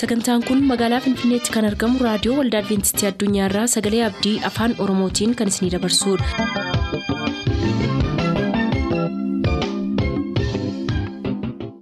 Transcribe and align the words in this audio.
sagantaan 0.00 0.42
kun 0.48 0.60
magaalaa 0.70 1.00
finfinneetti 1.06 1.54
kan 1.56 1.68
argamu 1.70 2.04
raadiyoo 2.06 2.36
waldaa 2.40 2.62
adventistii 2.64 3.08
addunyaarraa 3.12 3.66
sagalee 3.76 4.04
abdii 4.10 4.36
afaan 4.52 4.78
oromootiin 4.86 5.36
kan 5.42 5.52
isinidabarsudha. 5.54 7.30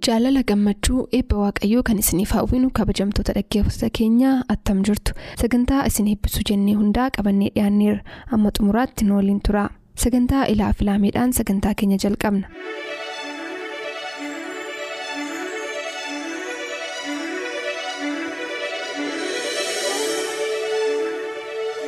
jaalala 0.07 0.41
gammachuu 0.49 1.01
eebba 1.17 1.37
waaqayyoo 1.43 1.83
kan 1.89 1.99
isiniif 2.03 2.31
hawwinu 2.37 2.69
kabajamtoota 2.79 3.33
dhaggeeffattoota 3.37 3.89
keenyaa 3.99 4.35
attam 4.55 4.79
jirtu 4.89 5.13
sagantaa 5.41 5.81
isin 5.89 6.07
eebbisuu 6.13 6.43
jennee 6.51 6.75
hundaa 6.81 7.09
qabannee 7.17 7.51
dhiyaanneerra 7.55 8.01
amma 8.37 8.51
xumuraatti 8.59 9.05
nu 9.09 9.15
waliin 9.19 9.41
tura 9.49 9.65
sagantaa 10.05 10.45
ilaa 10.55 10.71
filaameedhaan 10.81 11.33
sagantaa 11.39 11.73
keenya 11.81 11.97
jalqabna. 12.05 12.47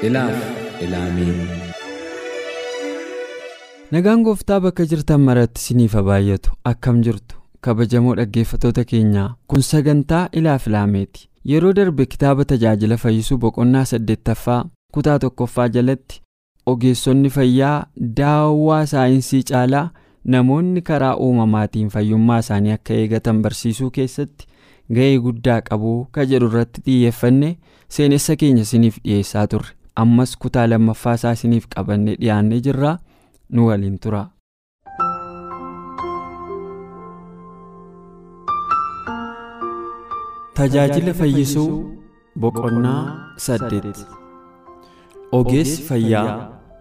Ilaaf 0.07 0.37
ilaamee 0.81 1.33
nagaan 3.91 4.23
gooftaa 4.27 4.59
bakka 4.65 4.85
jirtan 4.91 5.21
maratti 5.27 5.61
isiniif 5.61 5.93
baay'atu 6.09 6.51
akkam 6.71 7.01
jirtu. 7.07 7.35
Kabajamoo 7.61 8.15
dhaggeeffatoota 8.17 8.83
keenyaa 8.91 9.35
kun 9.47 9.61
sagantaa 9.69 10.21
ilaaf 10.39 10.67
ilaameeti 10.67 11.27
yeroo 11.49 11.73
darbe 11.79 12.05
kitaaba 12.13 12.45
tajaajila 12.51 12.97
fayyisuu 13.03 13.37
boqonnaa 13.43 13.83
saddeettaffaa 13.91 14.61
kutaa 14.93 15.17
tokkoffaa 15.19 15.67
jalatti 15.75 16.21
ogeessonni 16.71 17.29
fayyaa 17.35 17.75
daawwaa 18.19 18.85
saayinsii 18.93 19.43
caalaa 19.51 19.89
namoonni 20.35 20.81
karaa 20.87 21.15
uumamaatiin 21.25 21.89
fayyummaa 21.97 22.39
isaanii 22.45 22.71
akka 22.77 22.93
eegatan 23.03 23.41
barsiisuu 23.45 23.91
keessatti 23.99 24.47
ga'ee 24.97 25.19
guddaa 25.27 25.61
qabu 25.69 25.93
ka 26.17 26.25
jedhu 26.33 26.47
irratti 26.51 26.81
xiyyeeffanne 26.87 27.51
seenessa 27.97 28.35
keenya 28.43 28.61
isiniif 28.69 28.97
dhiyeessaa 29.05 29.47
turre 29.53 29.71
ammas 30.03 30.33
kutaa 30.45 30.65
lammaffaa 30.73 31.13
isaa 31.19 31.33
isiniif 31.39 31.67
qabannee 31.75 32.15
dhiyaannee 32.21 32.59
jirraa 32.69 32.95
nu 33.49 33.67
waliin 33.71 33.97
tura. 34.05 34.23
tajaajila 40.57 41.13
fayyisuu 41.19 41.69
boqonnaa 42.41 43.01
saddeet 43.45 43.99
ogeessi 45.39 45.83
fayyaa 45.89 46.31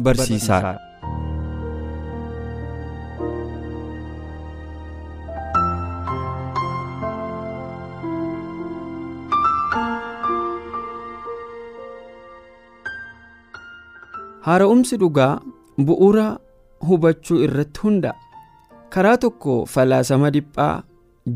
barsiisaa 0.09 0.63
haara'umsi 14.47 14.97
dhugaa 15.03 15.33
bu'uura 15.89 16.27
hubachuu 16.89 17.39
irratti 17.47 17.81
hundaa'a 17.85 18.19
karaa 18.95 19.17
tokko 19.25 19.57
falaasama 19.75 20.31
dhiphaa 20.37 20.75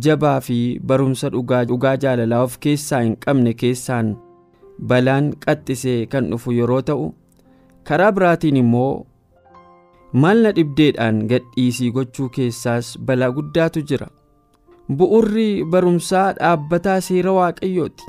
jabaa 0.06 0.38
fi 0.46 0.58
barumsa 0.92 1.30
dhugaa 1.34 1.96
jaalalaa 2.04 2.42
of 2.48 2.58
keessaa 2.66 3.02
hin 3.06 3.16
qabne 3.26 3.52
keessaan 3.62 4.14
balaan 4.92 5.32
qaxxisee 5.46 5.98
kan 6.14 6.30
dhufu 6.32 6.52
yeroo 6.58 6.82
ta'u 6.90 7.06
karaa 7.90 8.12
biraatiin 8.18 8.56
immoo 8.62 8.92
maalna 10.24 10.52
dhibdeedhaan 10.58 11.22
gadhiisii 11.32 11.90
gochuu 11.98 12.28
keessaas 12.36 12.90
balaa 13.06 13.30
guddaatu 13.38 13.80
jira. 13.90 14.06
Bu'urri 14.98 15.64
barumsaa 15.72 16.26
dhaabbataa 16.38 17.00
seera 17.06 17.32
waaqayyooti. 17.38 18.04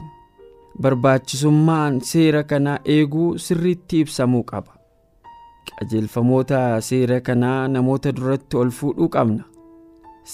Barbaachisummaan 0.82 2.00
seera 2.10 2.44
kanaa 2.50 2.80
eeguu 2.96 3.28
sirriitti 3.46 4.00
ibsamuu 4.06 4.44
qaba 4.52 4.75
qajeelfamoota 5.72 6.62
seera 6.88 7.20
kanaa 7.28 7.68
namoota 7.68 8.12
duratti 8.20 8.58
ol 8.58 8.70
fuudhuu 8.80 9.10
qabna. 9.16 9.44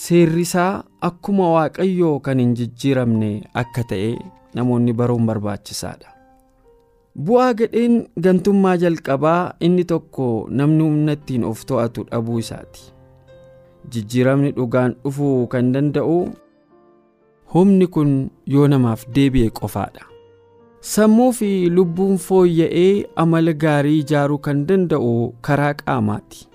Seerri 0.02 0.42
isaa 0.48 0.84
akkuma 1.10 1.50
waaqayyoo 1.54 2.20
kan 2.26 2.40
hin 2.40 2.54
jijjiiramne 2.60 3.30
akka 3.64 3.84
ta'e 3.90 4.12
namoonni 4.56 4.94
baruun 5.02 5.26
barbaachisaadha. 5.30 6.08
Bu'aa 7.26 7.54
gadheen 7.60 7.98
gantummaa 8.28 8.76
jalqabaa 8.84 9.54
inni 9.68 9.84
tokko 9.94 10.28
namni 10.60 10.84
humna 10.84 11.12
ittiin 11.20 11.44
of 11.50 11.66
to'atu 11.72 12.04
dhabuu 12.12 12.40
isaati. 12.44 12.82
Jijjiiramni 13.94 14.52
dhugaan 14.60 14.96
dhufuu 15.04 15.48
kan 15.56 15.74
danda'u 15.74 16.16
humni 17.54 17.88
kun 17.88 18.14
yoo 18.56 18.68
namaaf 18.74 19.04
deebi'e 19.16 19.50
qofaadha 19.60 20.06
sammuu 20.82 21.32
fi 21.34 21.70
lubbuun 21.70 22.18
fooyya'ee 22.18 23.06
amala 23.24 23.54
gaarii 23.64 24.00
ijaaruu 24.04 24.38
kan 24.48 24.66
danda'u 24.68 25.34
karaa 25.48 25.74
qaamaati. 25.82 26.48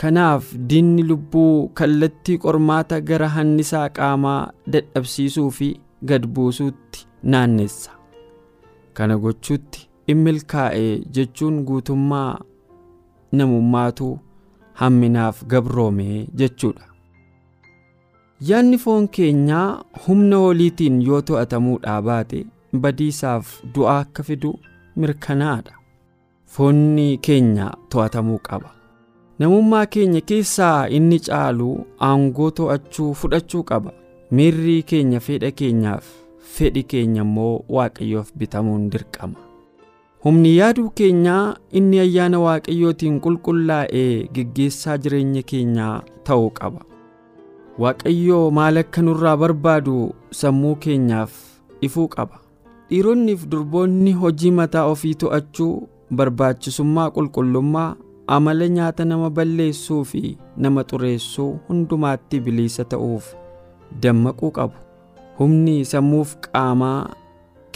Kanaaf 0.00 0.54
diinni 0.70 1.02
lubbuu 1.10 1.68
kallattii 1.80 2.38
qormaata 2.44 3.00
gara 3.00 3.28
hannisaa 3.36 3.88
qaamaa 3.98 4.40
dadhabsiisuu 4.72 5.50
fi 5.58 5.68
gad 6.08 6.26
buusuutti 6.26 7.06
naannessa. 7.22 7.90
Kana 8.94 9.18
gochuutti 9.18 9.88
immilkaa'e 10.14 10.98
jechuun 11.18 11.62
guutummaa 11.68 12.38
namummaatu 13.32 14.18
hamminaaf 14.80 15.44
gabroome 15.52 16.26
jechuudha. 16.42 16.84
Yaadni 18.48 18.78
foon 18.78 19.08
keenyaa 19.08 19.84
humna 20.06 20.38
oliitiin 20.38 21.00
yoo 21.06 21.20
to'atamuudhaa 21.28 22.02
baate 22.02 22.46
badiisaaf 22.82 23.46
du'aa 23.74 23.98
akka 24.04 24.22
fidu 24.22 24.50
mirkanaadha. 24.96 25.72
Foonni 26.46 27.18
keenya 27.18 27.66
to'atamuu 27.90 28.38
qaba. 28.48 28.70
Namummaa 29.38 29.86
keenya 29.86 30.20
keessaa 30.20 30.88
inni 30.88 31.18
caalu 31.28 31.70
aangoo 32.08 32.50
to'achuu 32.58 33.14
fudhachuu 33.20 33.62
qaba. 33.70 33.92
Miirri 34.30 34.82
keenya 34.82 35.20
fedha 35.20 35.50
keenyaaf 35.50 36.04
fedhi 36.54 36.82
keenya 36.92 37.22
immoo 37.26 37.64
waaqayyoof 37.76 38.30
bitamuun 38.38 38.90
dirqama. 38.90 39.38
Humni 40.24 40.56
yaaduu 40.56 40.90
keenyaa 41.00 41.56
inni 41.78 41.98
ayyaana 42.04 42.38
waaqayyootiin 42.46 43.20
qulqullaa'ee 43.24 44.28
geggeessaa 44.34 44.96
jireenya 44.98 45.42
keenyaa 45.50 45.96
ta'uu 46.28 46.50
qaba. 46.60 46.80
Waaqayyoo 47.82 48.50
maal 48.58 48.76
akka 48.82 49.02
nurraa 49.02 49.36
barbaadu 49.42 49.96
sammuu 50.40 50.74
keenyaaf 50.86 51.32
ifuu 51.88 52.08
qaba 52.14 52.38
dhiironniif 52.90 53.46
durboonni 53.50 54.12
hojii 54.22 54.50
mataa 54.60 54.84
ofii 54.94 55.14
to'achuu 55.22 55.72
barbaachisummaa 56.16 57.10
qulqullummaa 57.16 57.90
amala 58.36 58.68
nyaata 58.76 59.04
nama 59.10 59.30
balleessuu 59.38 60.04
fi 60.10 60.22
nama 60.56 60.84
xureessuu 60.90 61.50
hundumaatti 61.68 62.40
bilisa 62.40 62.84
ta'uuf 62.94 63.34
dammaquu 64.02 64.50
qabu. 64.58 64.76
Humni 65.38 65.76
sammuuf 65.92 66.36
qaamaa 66.46 66.98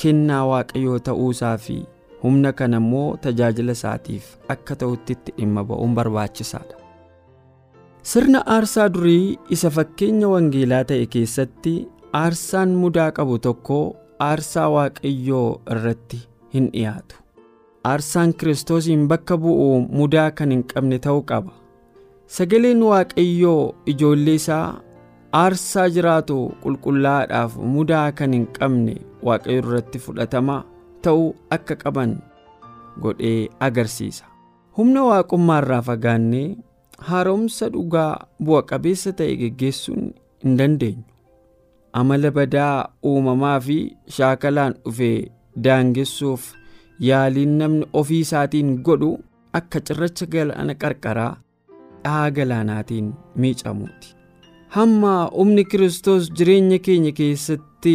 kennaa 0.02 0.42
waaqayyoo 0.50 0.98
ta'uusaa 1.08 1.56
fi 1.64 1.76
humna 2.22 2.52
kana 2.58 2.76
immoo 2.82 3.16
tajaajila 3.24 3.72
isaatiif 3.78 4.24
akka 4.54 4.76
ta'utti 4.82 5.12
itti 5.16 5.32
dhimma 5.38 5.64
ba'uun 5.70 5.94
barbaachisaadha 5.98 6.76
sirna 8.10 8.40
aarsaa 8.56 8.88
durii 8.94 9.38
isa 9.56 9.70
fakkeenya 9.78 10.28
wangeelaa 10.34 10.84
ta'e 10.90 11.06
keessatti 11.14 11.74
aarsaan 12.20 12.70
mudaa 12.82 13.10
qabu 13.18 13.38
tokko 13.46 13.78
aarsaa 14.26 14.68
waaqayyoo 14.74 15.60
irratti 15.72 16.18
hin 16.54 16.68
dhiyaatu. 16.72 17.16
Aarsaan 17.90 18.34
kiristoosiin 18.34 19.08
bakka 19.08 19.36
bu'u 19.44 19.80
mudaa 20.00 20.30
kan 20.30 20.50
hin 20.54 20.64
qabne 20.72 20.98
ta'uu 21.06 21.22
qaba. 21.30 21.52
Sagaleen 22.36 22.82
waaqayyoo 22.90 23.74
ijoollee 23.92 24.34
isaa 24.40 24.80
aarsaa 25.42 25.88
jiraatu 25.96 26.38
qulqullaa'aadhaaf 26.62 27.56
mudaa 27.74 28.06
kan 28.20 28.32
hin 28.36 28.46
qabne 28.58 28.96
waaqayyo 29.28 29.58
irratti 29.64 29.98
fudhatama 30.06 30.56
ta'uu 31.02 31.28
akka 31.56 31.76
qaban 31.84 32.16
godhee 33.02 33.48
agarsiisa. 33.68 34.24
Humna 34.76 35.04
waaqummaa 35.10 35.58
irraa 35.62 35.82
fagaannee 35.90 36.48
haaromsa 37.10 37.68
dhugaa 37.74 38.12
bu'a 38.44 38.62
qabeessa 38.72 39.12
ta'e 39.20 39.36
geggeessuun 39.42 40.04
hin 40.44 40.58
dandeenyu 40.58 41.04
amala 41.92 42.30
badaa 42.30 42.88
uumamaa 43.10 43.58
fi 43.66 43.76
shaakalaan 44.16 44.74
dhufee 44.84 45.30
daangessuuf 45.64 46.48
yaaliin 47.08 47.56
namni 47.62 47.86
ofii 48.00 48.20
isaatiin 48.26 48.72
godhu 48.88 49.10
akka 49.60 49.80
cirracha 49.90 50.26
galaana 50.34 50.74
qarqaraa 50.84 51.32
dhahaa 52.04 52.30
galaanaatiin 52.38 53.12
miicamuuti. 53.44 54.14
Hamma 54.76 55.12
humni 55.36 55.64
kiristoos 55.64 56.30
jireenya 56.40 56.78
keenya 56.88 57.12
keessatti 57.20 57.94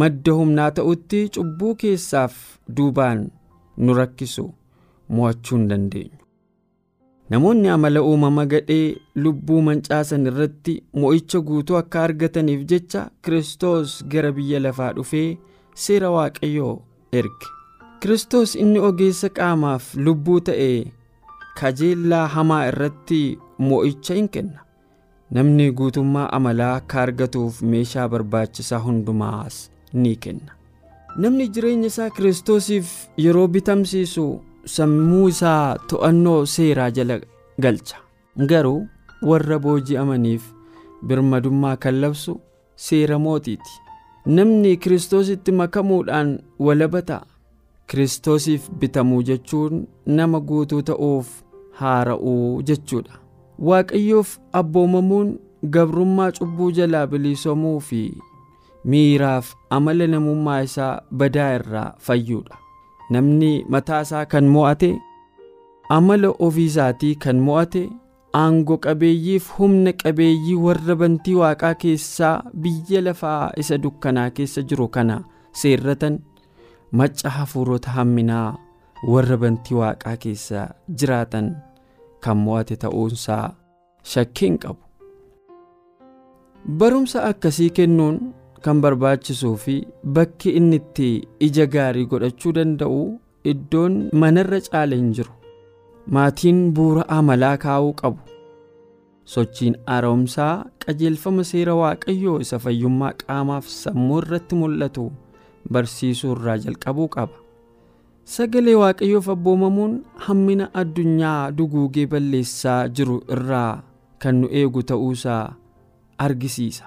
madda 0.00 0.32
humnaa 0.40 0.70
ta'utti 0.78 1.22
cubbuu 1.36 1.74
keessaaf 1.84 2.34
duubaan 2.76 3.24
nu 3.86 3.94
rakkisu 4.00 4.44
mo'achuu 5.16 5.56
hin 5.58 5.68
dandeenyu 5.70 6.23
namoonni 7.30 7.68
amala 7.74 8.02
uumama 8.02 8.44
gadhee 8.52 8.96
lubbuu 9.24 9.60
mancaasan 9.68 10.26
irratti 10.30 10.74
mo'icha 11.02 11.40
guutuu 11.48 11.76
akka 11.80 12.02
argataniif 12.06 12.64
jecha 12.72 13.02
kiristoos 13.24 13.94
gara 14.14 14.32
biyya 14.38 14.60
lafaa 14.66 14.92
dhufee 14.96 15.38
seera 15.84 16.10
waaqayyoo 16.16 16.74
erge. 17.20 17.46
Kiristoos 18.00 18.54
inni 18.62 18.78
ogeessa 18.88 19.28
qaamaaf 19.38 19.94
lubbuu 20.06 20.40
ta'e 20.48 20.70
kajeellaa 21.60 22.26
hamaa 22.34 22.62
irratti 22.70 23.20
mo'icha 23.68 24.14
hin 24.20 24.28
kenna. 24.36 24.60
Namni 25.34 25.70
guutummaa 25.78 26.28
amalaa 26.38 26.74
akka 26.80 27.02
argatuuf 27.02 27.62
meeshaa 27.74 28.08
barbaachisaa 28.08 28.78
hundumaas 28.86 29.56
ni 29.92 30.16
kenna. 30.26 30.52
Namni 31.16 31.48
jireenya 31.48 31.86
isaa 31.92 32.10
kiristoosiif 32.10 32.92
yeroo 33.24 33.46
bitamsiisu 33.56 34.26
sammuu 34.66 35.28
isaa 35.28 35.76
to'annoo 35.88 36.46
seeraa 36.46 36.90
jala 36.90 37.20
galcha. 37.60 37.96
Garuu 38.50 38.86
warra 39.22 39.58
booji'amaniif 39.58 40.42
birmadummaa 41.06 41.76
kan 41.76 42.00
labsu 42.00 42.40
seera 42.76 43.18
mootiiti. 43.18 43.70
Namni 44.26 44.76
kiristoositti 44.76 45.52
makamuudhaan 45.52 46.38
walaba 46.58 47.02
ta'a 47.02 47.26
kiristoosiif 47.86 48.70
bitamuu 48.80 49.22
jechuun 49.22 49.86
nama 50.06 50.40
guutuu 50.40 50.82
ta'uuf 50.82 51.28
haara'uu 51.80 52.62
jechuudha. 52.62 53.12
Waaqayyoof 53.58 54.38
abboomamuun 54.52 55.38
gabrummaa 55.70 56.32
cubbuu 56.32 56.70
jalaa 56.72 57.06
bilisoomuu 57.06 57.80
fi 57.80 58.00
miiraaf 58.84 59.54
amala 59.70 60.06
namummaa 60.06 60.60
isaa 60.62 61.00
badaa 61.12 61.52
irraa 61.58 61.94
fayyuudha 61.98 62.56
namni 63.10 63.52
mataa 63.68 64.00
isaa 64.06 64.24
kan 64.32 64.46
mo'ate 64.54 64.90
amala 65.96 66.28
ofii 66.46 66.66
isaatii 66.70 67.14
kan 67.24 67.38
mo'ate 67.48 67.82
aangoo 68.42 68.76
qabeeyyiif 68.84 69.50
humna 69.58 69.92
qabeeyyii 70.02 70.56
warra 70.66 70.94
bantii 71.02 71.34
waaqaa 71.40 71.74
keessaa 71.82 72.36
biyya 72.62 73.00
lafaa 73.08 73.42
isa 73.64 73.78
dukkanaa 73.82 74.30
keessa 74.38 74.62
jiru 74.70 74.88
kana 74.96 75.16
seerratan 75.62 76.18
macca 77.00 77.28
hafuurota 77.36 77.90
hamminaa 77.98 78.48
warra 79.12 79.36
bantii 79.42 79.76
waaqaa 79.82 80.16
keessa 80.24 80.68
jiraatan 80.98 81.52
kan 82.24 82.36
mo'ate 82.46 82.76
ta'uunsaa 82.82 83.44
shakkiin 84.12 84.56
qabu. 84.62 84.80
Barumsa 86.78 87.24
akkasii 87.30 87.70
kennuun 87.70 88.16
kan 88.64 88.80
barbaachisuu 88.84 89.56
fi 89.64 89.74
bakki 90.18 90.50
inni 90.58 90.76
itti 90.82 91.08
ija 91.46 91.66
gaarii 91.74 92.06
godhachuu 92.12 92.52
danda'u 92.58 93.00
iddoon 93.52 93.96
manarra 94.22 94.60
caala 94.68 94.96
hin 95.00 95.10
jiru. 95.18 95.32
Maatiin 96.14 96.60
buura 96.76 97.04
amalaa 97.18 97.56
kaa'uu 97.64 97.92
qabu. 98.00 98.20
Sochiin 99.34 99.76
haaromsaa 99.86 100.54
qajeelfama 100.84 101.44
seera 101.50 101.74
waaqayyoo 101.80 102.38
isa 102.44 102.58
fayyummaa 102.64 103.12
qaamaaf 103.22 103.66
sammuu 103.74 104.18
irratti 104.22 104.54
mul'atu 104.62 105.04
barsiisuu 105.72 106.32
irraa 106.36 106.56
jalqabuu 106.64 107.08
qaba. 107.16 107.36
Sagalee 108.34 108.74
waaqayyoof 108.82 109.28
abboomamuun 109.36 109.94
hammina 110.26 110.70
addunyaa 110.82 111.50
duguugee 111.58 112.06
balleessaa 112.12 112.80
jiru 112.88 113.20
irraa 113.36 113.82
kan 114.24 114.34
nu 114.40 114.48
eegu 114.60 114.82
ta'uusaa 114.90 115.42
argisiisa 116.26 116.84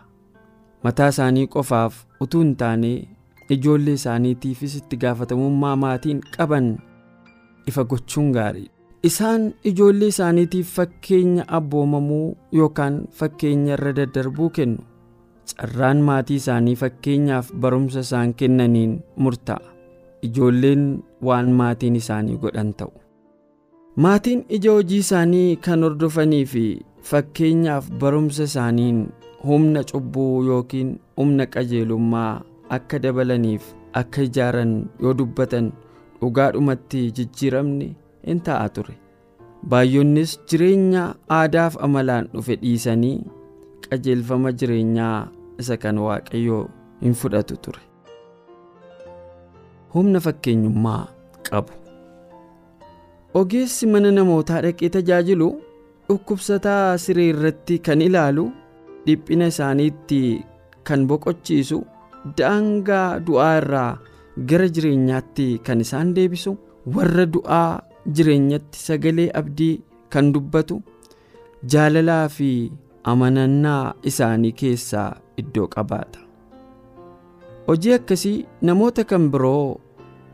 mataa 0.87 1.07
isaanii 1.15 1.47
qofaaf 1.57 2.01
utuu 2.25 2.41
hin 2.45 2.55
taane 2.63 2.91
ijoollee 3.57 3.93
isaaniitiifis 4.01 4.75
itti 4.81 4.97
gaafatamummaa 5.05 5.75
maatiin 5.83 6.19
qaban 6.37 6.73
ifa 7.71 7.83
gochuun 7.93 8.31
gaarii. 8.39 8.67
Isaan 9.07 9.47
ijoollee 9.71 10.07
isaaniitiif 10.13 10.69
fakkeenya 10.75 11.43
abboomamuu 11.57 12.37
yookaan 12.59 12.95
fakkeenya 13.21 13.73
irra 13.77 13.93
daddarbuu 13.97 14.49
kennu 14.59 14.83
carraan 15.57 16.01
maatii 16.07 16.35
isaanii 16.41 16.75
fakkeenyaaf 16.83 17.51
barumsa 17.65 17.99
isaan 18.05 18.33
kennaniin 18.41 18.95
murtaa'a 19.25 19.71
ijoolleen 20.29 20.87
waan 21.29 21.51
maatiin 21.61 21.95
isaanii 22.01 22.37
godhan 22.41 22.73
ta'u. 22.81 22.91
Maatiin 24.05 24.45
ija 24.49 24.71
hojii 24.71 24.97
isaanii 25.05 25.55
kan 25.67 25.83
hordofanii 25.83 26.45
fi 26.45 26.65
fakkeenyaaf 27.11 27.87
barumsa 28.01 28.43
isaaniin 28.49 28.99
humna 29.45 29.83
cubbuu 29.83 30.43
yookiin 30.49 30.89
humna 31.17 31.45
qajeelummaa 31.55 32.41
akka 32.77 32.99
dabalaniif 33.03 33.63
akka 34.01 34.21
ijaaran 34.27 34.73
yoo 35.03 35.13
dubbatan 35.19 35.71
dhugaadhumatti 36.21 37.01
jijjiiramni 37.17 37.89
in 38.23 38.39
ta'a 38.47 38.69
ture. 38.69 38.95
Baay'oonnis 39.69 40.37
jireenya 40.49 41.03
aadaaf 41.39 41.77
amalaan 41.87 42.27
dhufe 42.33 42.55
dhiisanii 42.61 43.17
qajeelfama 43.89 44.51
jireenyaa 44.61 45.27
isa 45.63 45.77
kan 45.83 45.97
waaqayyoo 46.05 46.63
hin 47.01 47.13
fudhatu 47.21 47.57
ture. 47.67 47.81
Humna 49.93 50.19
fakkeenyummaa 50.19 51.07
qabu. 51.49 51.73
Ogeessi 53.33 53.87
mana 53.93 54.11
namootaa 54.11 54.61
dhaqee 54.65 54.89
tajaajilu 54.95 55.49
dhukkubsataa 56.09 56.97
siree 57.03 57.29
irratti 57.33 57.79
kan 57.87 58.01
ilaalu 58.01 58.45
dhiphina 59.07 59.47
isaaniitti 59.53 60.21
kan 60.89 61.07
boqochiisu 61.09 61.77
daangaa 62.39 63.19
du'aa 63.27 63.53
irraa 63.61 63.91
gara 64.49 64.67
jireenyaatti 64.77 65.47
kan 65.67 65.81
isaan 65.85 66.13
deebisu 66.17 66.51
warra 66.95 67.25
du'aa 67.35 67.81
jireenyatti 68.19 68.79
sagalee 68.87 69.29
abdii 69.41 69.73
kan 70.15 70.31
dubbatu 70.35 70.81
jaalalaa 71.73 72.25
fi 72.37 72.49
amanannaa 73.13 73.83
isaanii 74.11 74.51
keessaa 74.61 75.09
iddoo 75.41 75.67
qabaata. 75.75 76.19
Hojii 77.67 77.93
akkasii 77.97 78.45
namoota 78.61 79.03
kan 79.03 79.29
biroo 79.31 79.79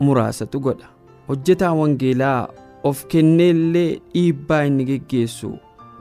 muraasatu 0.06 0.60
godha. 0.66 0.88
Hojjetaa 1.28 1.72
wangeelaa 1.80 2.48
of 2.88 3.06
kenneellee 3.12 3.90
dhiibbaa 4.14 4.62
inni 4.68 4.84
geggeessu 4.90 5.50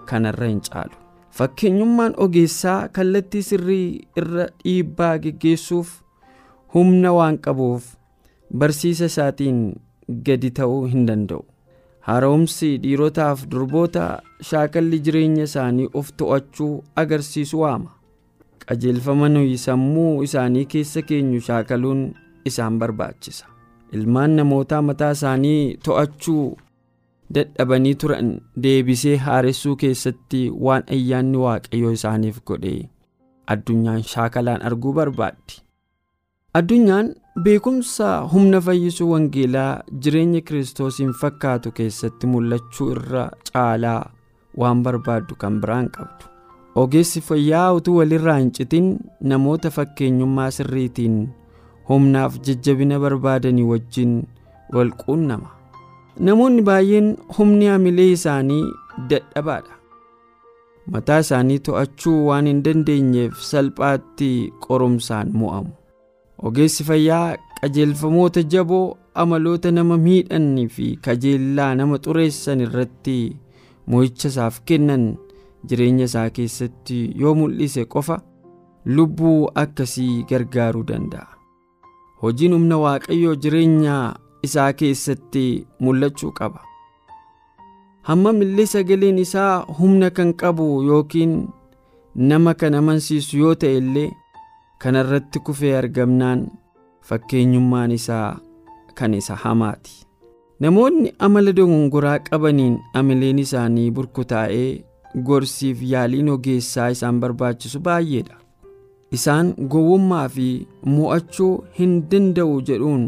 kanarra 0.09 0.47
hin 0.51 0.61
caalu 0.67 0.97
fakkeenyummaan 1.37 2.13
ogeessaa 2.25 2.89
kallattii 2.97 3.41
sirrii 3.49 3.87
irra 4.21 4.45
dhiibbaa 4.63 5.13
geggeessuuf 5.23 5.89
humna 6.75 7.13
waan 7.17 7.37
qabuuf 7.47 7.87
barsiisa 8.63 9.05
isaatiin 9.11 9.61
gadi 10.27 10.51
ta'uu 10.59 10.83
hin 10.93 11.07
danda'u. 11.07 11.41
Haaromsi 12.07 12.69
dhiirotaaf 12.83 13.45
durboota 13.51 14.05
shaakalli 14.49 14.99
jireenya 15.07 15.43
isaanii 15.49 15.89
of 16.01 16.11
to'achuu 16.17 16.83
agarsiisu 17.03 17.59
waama. 17.61 17.91
Qajeelfama 18.67 19.29
nuyi 19.29 19.57
sammuu 19.57 20.23
isaanii 20.23 20.65
keessa 20.73 21.01
keenyu 21.01 21.41
shaakaluun 21.47 22.03
isaan 22.45 22.79
barbaachisa. 22.79 23.45
Ilmaan 23.93 24.35
namootaa 24.35 24.81
mataa 24.81 25.11
isaanii 25.17 25.77
to'achuu 25.85 26.57
dadhabanii 27.35 27.93
turan 28.03 28.31
deebisee 28.63 29.15
haaressuu 29.25 29.75
keessatti 29.83 30.41
waan 30.67 30.83
ayyaanni 30.97 31.37
waaqayyoo 31.45 31.91
isaaniif 31.97 32.39
godhe. 32.51 32.73
Addunyaan 33.53 34.03
shaakalaan 34.13 34.61
arguu 34.71 34.93
barbaaddi. 34.99 35.59
Addunyaan 36.59 37.13
beekumsa 37.45 38.09
humna 38.33 38.61
fayyisuu 38.61 39.09
wangeelaa 39.11 39.83
jireenya 40.05 40.41
kiristoosiin 40.47 41.13
fakkaatu 41.21 41.71
keessatti 41.79 42.27
mul'achuu 42.33 42.91
irra 42.95 43.23
caalaa 43.51 44.01
waan 44.63 44.83
barbaaddu 44.83 45.35
kan 45.43 45.57
biraan 45.61 45.89
qabdu. 45.95 46.25
Ogeessi 46.81 47.21
fayyaa 47.21 47.73
utuu 47.79 47.95
walirraa 47.97 48.37
hin 48.37 48.51
citin 48.57 48.87
namoota 49.31 49.69
fakkeenyummaa 49.79 50.51
sirriitiin 50.57 51.17
humnaaf 51.89 52.37
jajjabina 52.47 52.99
barbaadanii 53.03 53.63
wajjin 53.71 54.13
wal 54.77 54.91
quunnama 55.01 55.49
namoonni 56.19 56.61
baay'een 56.61 57.07
humni 57.37 57.65
hamilee 57.71 58.11
isaanii 58.17 58.63
dadhabaadha. 59.09 59.73
Mataa 60.91 61.19
isaanii 61.25 61.59
to'achuu 61.67 62.17
waan 62.27 62.47
hin 62.47 62.63
dandeenyeef 62.65 63.39
salphaatti 63.49 64.31
qorumsaan 64.67 65.31
mo'amu. 65.41 65.69
Ogeessi 66.43 66.83
fayyaa 66.83 67.37
qajeelfamoota 67.61 68.41
jaboo 68.55 68.97
amaloota 69.23 69.71
nama 69.71 69.97
miidhanii 69.97 70.67
fi 70.77 70.87
kajeellaa 71.05 71.75
nama 71.75 71.97
xureessan 72.05 72.61
irratti 72.65 73.17
mo'icha 73.87 74.27
isaaf 74.33 74.59
kennan 74.71 75.05
jireenya 75.69 76.05
isaa 76.11 76.29
keessatti 76.39 76.97
yoo 77.21 77.35
mul'ise 77.39 77.85
qofa 77.95 78.19
lubbuu 78.85 79.37
akkasii 79.63 80.23
gargaaruu 80.29 80.83
danda'a. 80.89 81.27
Hojiin 82.21 82.53
humna 82.53 82.77
waaqayyoo 82.83 83.35
jireenya 83.45 83.95
isaa 84.47 84.73
keessatti 84.79 85.45
mul'achuu 85.79 86.31
qaba. 86.39 86.59
Hammam 88.07 88.41
illee 88.45 88.65
sagaleen 88.73 89.17
isaa 89.25 89.65
humna 89.79 90.09
kan 90.17 90.33
qabu 90.41 90.67
yookiin 90.87 91.35
nama 92.15 92.53
kan 92.53 92.75
amansiisu 92.79 93.37
yoo 93.43 93.55
ta'e 93.61 93.77
illee 93.81 94.09
kanarratti 94.83 95.39
kufee 95.39 95.75
argamnaan 95.77 96.41
fakkeenyummaan 97.09 97.91
isaa 97.99 98.29
kan 98.95 99.13
isa 99.19 99.35
hamaati. 99.43 99.93
Namoonni 100.59 101.13
amala 101.27 101.51
dogongoraa 101.57 102.19
qabaniin 102.27 102.75
amileen 102.99 103.39
isaanii 103.45 103.91
burkutaa'ee 103.95 104.83
gorsiif 105.27 105.81
yaaliin 105.93 106.29
ogeessaa 106.35 106.89
isaan 106.95 107.19
barbaachisu 107.23 107.79
baay'eedha. 107.87 108.35
Isaan 109.17 109.53
gowwummaa 109.71 110.27
fi 110.35 110.47
mo'achuu 110.93 111.51
hin 111.79 111.91
danda'u 112.11 112.61
jedhuun 112.69 113.03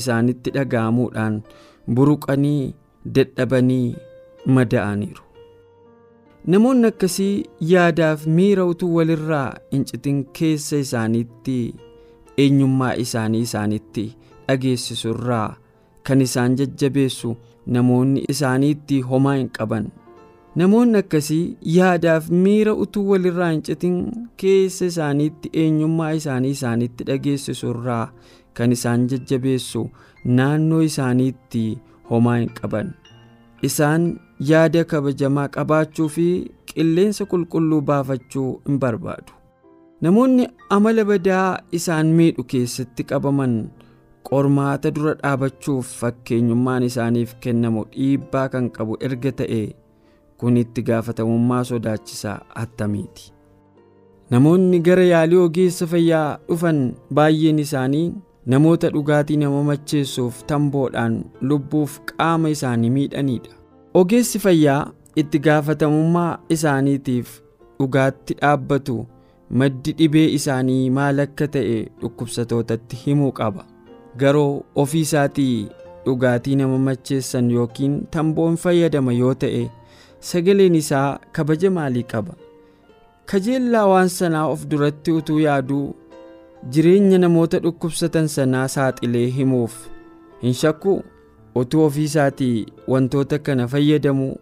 isaanitti 0.00 0.50
dhaga'amuudhaan 0.56 1.42
buruqanii 1.94 2.74
dadhabanii 3.18 3.94
mada'aniiru. 4.56 5.22
Namoonni 6.52 6.86
akkasii 6.92 7.44
yaadaaf 7.72 8.26
miira 8.36 8.64
utuu 8.72 8.94
walirraa 8.96 9.48
hin 9.72 9.84
citin 9.90 10.24
keessa 10.38 10.76
isaaniitti 10.84 11.56
eenyummaa 12.44 12.92
isaanii 13.04 13.40
isaanitti 13.48 14.04
dhageessisu 14.48 15.08
irraa 15.14 15.48
kan 16.08 16.20
isaan 16.26 16.56
jajjabeessu 16.60 17.36
namoonni 17.76 18.24
isaaniitti 18.34 19.00
homaa 19.10 19.34
hin 19.36 19.50
qaban. 19.58 19.86
Namoonni 20.60 20.98
akkasii 20.98 21.56
yaadaaf 21.74 22.26
miira 22.46 22.74
utuu 22.86 23.04
walirraa 23.10 23.50
hin 23.52 23.62
citin 23.68 24.00
keessa 24.42 24.84
isaaniitti 24.94 25.50
eenyummaa 25.64 26.10
isaanii 26.22 26.50
isaanitti 26.58 27.04
dhageessisu 27.12 27.70
irraa 27.76 28.04
kan 28.54 28.72
isaan 28.76 29.06
jajjabeessu 29.12 29.82
naannoo 30.38 30.80
isaaniitti 30.88 31.64
homaa 32.10 32.36
hin 32.40 32.50
qaban. 32.60 32.92
Isaan 33.68 34.08
yaada 34.50 34.84
kabajamaa 34.94 35.48
qabaachuu 35.56 36.08
fi 36.16 36.26
qilleensa 36.72 37.24
qulqulluu 37.34 37.80
baafachuu 37.90 38.48
hin 38.68 38.78
barbaadu. 38.86 39.32
Namoonni 40.06 40.48
amala 40.76 41.04
badaa 41.10 41.58
isaan 41.78 42.06
miidhu 42.20 42.44
keessatti 42.54 43.04
qabaman 43.12 43.54
qormaata 44.30 44.90
dura 44.96 45.12
dhaabachuuf 45.20 45.86
fakkeenyummaan 46.00 46.82
isaaniif 46.88 47.34
kennamu 47.44 47.84
dhiibbaa 47.92 48.48
kan 48.54 48.66
qabu 48.78 48.96
erga 49.08 49.32
ta'e 49.42 49.62
kun 50.42 50.56
itti 50.62 50.82
gaafatamummaa 50.88 51.62
sodaachisaa 51.70 52.36
attamiiti? 52.64 53.30
Namoonni 54.30 54.80
gara 54.88 55.04
yaalii 55.12 55.40
ogeessa 55.46 55.86
fayyaa 55.92 56.28
dhufan 56.48 56.78
baay'een 57.18 57.58
isaanii 57.66 58.06
namoota 58.46 58.90
dhugaatii 58.94 59.36
nama 59.36 59.62
macheessuuf 59.70 60.42
tamboodhaan 60.52 61.24
lubbuuf 61.40 61.98
qaama 62.10 62.50
isaanii 62.54 62.90
miidhanidha 62.96 63.50
ogeessi 64.00 64.38
fayyaa 64.44 64.90
itti 65.22 65.38
gaafatamummaa 65.46 66.38
isaaniitiif 66.56 67.40
dhugaatti 67.80 68.34
dhaabbatu 68.40 68.96
maddi 69.60 69.92
dhibee 69.98 70.26
isaanii 70.38 70.90
maal 70.98 71.20
akka 71.26 71.48
ta'e 71.56 71.76
dhukkubsatootatti 72.00 72.96
himuu 73.04 73.32
qaba. 73.38 73.64
Garuu 74.20 74.64
ofii 74.82 75.00
isaatii 75.00 75.68
dhugaatii 76.06 76.56
nama 76.56 76.78
macheessan 76.78 77.50
yookiin 77.50 77.98
tamboon 78.16 78.56
fayyadama 78.62 79.12
yoo 79.12 79.34
ta'e 79.34 79.62
sagaleen 80.30 80.74
isaa 80.74 81.18
kabaja 81.32 81.70
maalii 81.70 82.02
qaba? 82.14 82.34
Kajeellaa 83.26 83.86
waan 83.86 84.08
sanaa 84.08 84.46
of 84.54 84.66
duratti 84.70 85.12
utuu 85.12 85.38
yaaduu 85.40 85.94
jireenya 86.70 87.18
namoota 87.18 87.58
dhukkubsatan 87.58 88.28
sanaa 88.28 88.68
saaxilee 88.68 89.26
himuuf. 89.36 89.74
Hin 90.42 90.54
shakku 90.54 91.02
utuu 91.54 91.84
ofii 91.84 92.04
isaatii 92.04 92.66
wantoota 92.88 93.38
kana 93.38 93.68
fayyadamu 93.68 94.36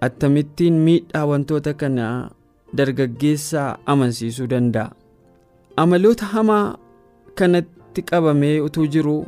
attamittiin 0.00 0.74
miidhaa 0.88 1.26
wantoota 1.26 1.74
kanaa 1.74 2.30
dargaggeessaa 2.76 3.78
amansiisuu 3.86 4.46
danda'a. 4.50 4.90
Amaloota 5.76 6.26
hamaa 6.26 6.76
kanatti 7.34 8.02
qabamee 8.02 8.60
utuu 8.60 8.86
jiru 8.86 9.26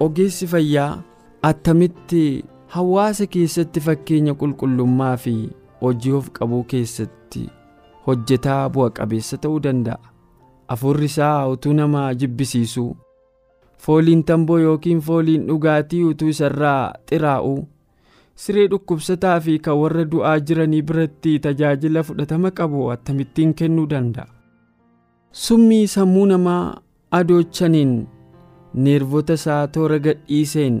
ogeessi 0.00 0.46
fayyaa 0.46 1.02
attamitti 1.42 2.44
hawaasa 2.66 3.26
keessatti 3.26 3.80
fakkeenya 3.80 4.34
qulqullummaa 4.34 5.16
fi 5.16 5.34
hojii 5.82 6.12
of 6.18 6.30
qabuu 6.38 6.62
keessatti 6.64 7.48
hojjetaa 8.06 8.68
bu'a 8.70 8.90
qabeessa 8.98 9.36
ta'uu 9.36 9.60
danda'a 9.62 10.09
afurri 10.74 11.04
isaa 11.10 11.48
utuu 11.52 11.72
nama 11.78 12.02
jibbisiisu 12.22 12.84
fooliin 13.86 14.22
tamboo 14.30 14.58
yookiin 14.64 15.00
fooliin 15.06 15.46
dhugaatii 15.48 16.02
utuu 16.10 16.28
isarraa 16.34 16.92
xiraa'u 17.10 17.54
siree 18.44 18.66
dhukkubsataa 18.74 19.38
fi 19.46 19.58
kan 19.64 19.78
warra 19.80 20.04
du'aa 20.12 20.36
jiranii 20.50 20.82
biratti 20.90 21.38
tajaajila 21.46 22.02
fudhatama 22.10 22.50
qabu 22.60 22.84
attamittiin 22.94 23.54
kennuu 23.54 23.86
danda'a. 23.90 24.28
Summii 25.32 25.86
sammuu 25.86 26.26
namaa 26.26 26.80
adoochaniin 27.18 27.92
neervota 28.84 29.32
isaa 29.40 29.66
toora 29.74 29.98
gadhiiseen 30.06 30.80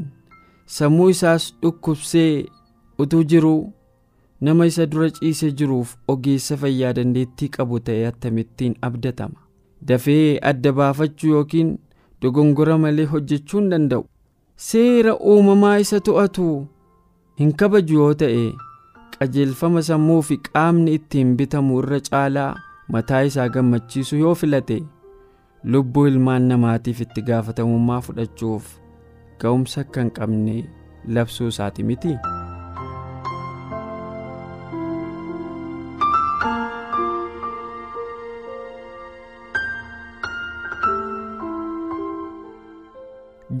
sammuu 0.78 1.08
isaas 1.16 1.50
dhukkubsee 1.62 2.44
utuu 3.04 3.22
jiruu 3.32 3.72
nama 4.48 4.66
isa 4.70 4.86
dura 4.90 5.10
ciise 5.18 5.50
jiruuf 5.60 5.94
ogeessa 6.14 6.56
fayyaa 6.56 6.92
dandeettii 6.98 7.48
qabu 7.56 7.80
ta'e 7.86 8.06
attamittiin 8.10 8.74
abdatama 8.88 9.40
dafee 9.88 10.38
adda 10.50 10.72
baafachuu 10.78 11.30
yookiin 11.34 11.70
dogongora 12.22 12.78
malee 12.84 13.04
hojjechuu 13.12 13.60
hin 13.60 13.70
danda'u 13.74 14.04
seera 14.70 15.14
uumamaa 15.34 15.76
isa 15.84 16.00
to'atu 16.08 16.48
hin 17.42 17.52
kabaju 17.62 17.94
yoo 18.00 18.14
ta'e 18.22 18.42
qajeelfama 19.18 19.82
sammuu 19.90 20.18
fi 20.30 20.36
qaamni 20.48 20.94
ittiin 20.98 21.36
bitamu 21.42 21.78
irra 21.84 22.00
caalaa 22.10 22.50
mataa 22.96 23.22
isaa 23.30 23.48
gammachiisu 23.56 24.16
yoo 24.24 24.34
filate 24.42 24.78
lubbuu 25.74 26.06
ilmaan 26.12 26.42
namaatiif 26.52 27.00
itti 27.06 27.22
gaafatamummaa 27.30 28.00
fudhachuuf 28.10 28.68
ga'umsa 29.44 29.80
akka 29.86 30.00
hin 30.06 30.10
qabne 30.20 30.56
labsuu 31.16 31.48
isaati 31.54 31.82
miti. 31.90 32.14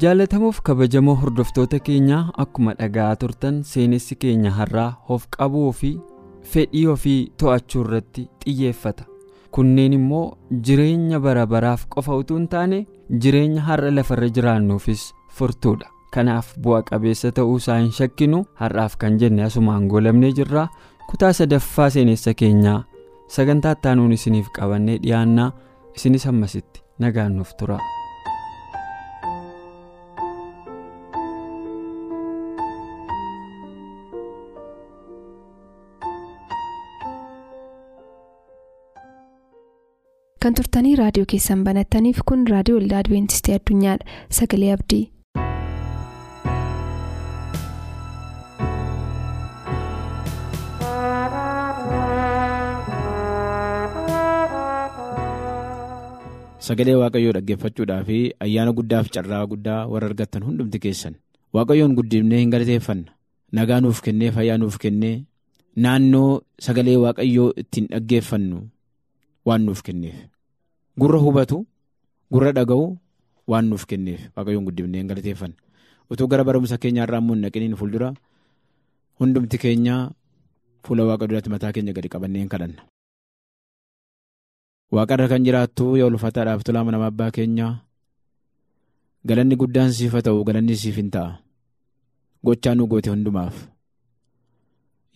Jaalatamuuf 0.02 0.60
kabajamoo 0.62 1.14
hordoftoota 1.22 1.78
keenyaa 1.86 2.22
akkuma 2.44 2.72
dhaga'aa 2.80 3.16
turtan 3.22 3.62
seenessi 3.70 4.16
keenya 4.24 4.50
har'aa 4.58 4.90
of 5.08 5.26
qabuu 5.36 5.72
fi 5.80 5.90
fedhii 6.52 6.86
ofii 6.94 7.32
to'achuu 7.42 7.82
irratti 7.84 8.28
xiyyeeffata. 8.44 9.04
Kunneen 9.50 9.92
immoo 9.98 10.38
jireenya 10.66 11.20
bara 11.20 11.46
baraaf 11.46 11.86
qofa 11.94 12.16
utuu 12.22 12.36
hin 12.38 12.48
taane 12.48 12.86
jireenya 13.24 13.62
har'a 13.68 13.90
lafarra 13.96 14.28
jiraannuufis 14.38 15.04
furtuudha. 15.38 15.86
Kanaaf 16.14 16.54
bu'a 16.62 16.82
qabeessa 16.90 17.32
ta'uu 17.32 17.56
isaa 17.62 17.78
hin 17.80 17.92
shakkinu 18.00 18.44
har'aaf 18.62 18.96
kan 18.98 19.18
jenne 19.20 19.44
asumaan 19.44 19.86
goolabnee 19.92 20.32
jirra 20.40 20.68
kutaa 21.10 21.32
sadaffaa 21.32 21.90
seenessa 21.96 22.34
keenyaa 22.34 22.82
sagantaa 23.36 23.72
ittaanuun 23.78 24.12
isiniif 24.18 24.48
qabannee 24.58 24.98
dhiyaannaa 25.02 25.52
isinis 25.96 26.26
ammasitti 26.26 26.82
nagaannuuf 26.98 27.54
tura. 27.58 27.78
Kan 40.44 40.54
turtanii 40.58 40.92
raadiyoo 41.00 41.28
keessan 41.32 41.64
banattaniif 41.68 42.20
kun 42.32 42.44
raadiyoo 42.54 42.80
waldaa 42.80 43.02
adibeentistii 43.04 43.56
addunyaadha 43.60 44.20
sagalee 44.40 44.72
abdii. 44.78 45.02
sagalee 56.66 56.96
waaqayyoo 57.02 57.32
dhaggeeffachuudhaa 57.36 58.02
fi 58.08 58.18
ayyaana 58.46 58.72
guddaaf 58.78 59.06
carraa 59.14 59.44
guddaa 59.52 59.80
warra 59.92 60.06
argattan 60.10 60.42
hundumti 60.48 60.78
keessan. 60.84 61.14
Waaqayyoon 61.56 61.94
guddifnee 61.98 62.40
hin 62.42 62.50
galateeffanna. 62.54 63.10
Nagaa 63.58 63.80
nuuf 63.84 64.00
kennee 64.06 64.30
fayyaa 64.36 64.58
nuuf 64.62 64.76
kennee 64.84 65.14
naannoo 65.86 66.42
sagalee 66.66 66.96
waaqayyoo 67.04 67.48
ittiin 67.62 67.86
dhaggeeffannu 67.94 68.58
waan 69.46 69.62
nuuf 69.66 69.82
kenneef. 69.86 70.16
gurra 71.00 71.18
hubatu 71.24 71.64
gurra 72.32 72.52
dhaga'u 72.58 72.86
waan 73.50 73.66
nuuf 73.70 73.84
kenneef 73.90 74.20
waaqayyoon 74.36 74.64
guddifnee 74.68 75.00
hin 75.00 75.08
galateeffanna 75.10 75.56
utuu 76.12 76.26
gara 76.32 76.44
barumsa 76.48 76.78
keenyaa 76.82 77.04
irraa 77.08 77.20
immoo 77.22 77.36
naqiniin 77.42 77.76
fuuldura 77.80 78.08
hundumti 79.20 79.58
keenya 79.62 79.96
fuula 80.86 81.04
waaqa 81.08 81.26
duratti 81.30 81.50
mataa 81.54 81.72
keenya 81.76 81.92
gadi 81.96 82.08
qabannee 82.12 82.40
hin 82.44 82.48
kadhanna. 82.52 82.82
waaqarra 84.94 85.26
kan 85.32 85.44
jiraattu 85.46 85.96
yaa 86.00 86.06
ulfaataadhaaf 86.10 86.62
tolaa 86.66 86.84
nama 86.90 87.06
abbaa 87.12 87.30
keenyaa 87.36 87.72
galanni 89.28 89.56
guddaan 89.62 89.92
siif 89.96 90.12
haa 90.18 90.24
ta'u 90.28 90.44
galanni 90.48 90.74
siif 90.82 90.96
hin 91.00 91.10
ta'a 91.14 91.38
gochaa 92.44 92.74
nu 92.74 92.86
goote 92.90 93.10
hundumaaf 93.14 93.56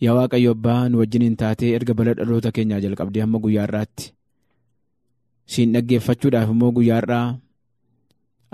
yaa 0.05 0.15
waaqayyo 0.17 0.51
abbaa 0.57 0.81
nu 0.89 0.97
wajjin 1.03 1.23
hin 1.27 1.35
taatee 1.41 1.73
erga 1.77 1.93
bala 2.01 2.13
dhaloota 2.19 2.51
keenyaa 2.55 2.79
jalqabdee 2.85 3.21
hamma 3.25 3.39
guyyaa 3.43 3.65
irraatti. 3.69 4.05
Siin 5.53 5.73
dhaggeeffachuudhaaf 5.75 6.49
immoo 6.55 6.71
guyyaa 6.77 7.01
irraa 7.03 7.27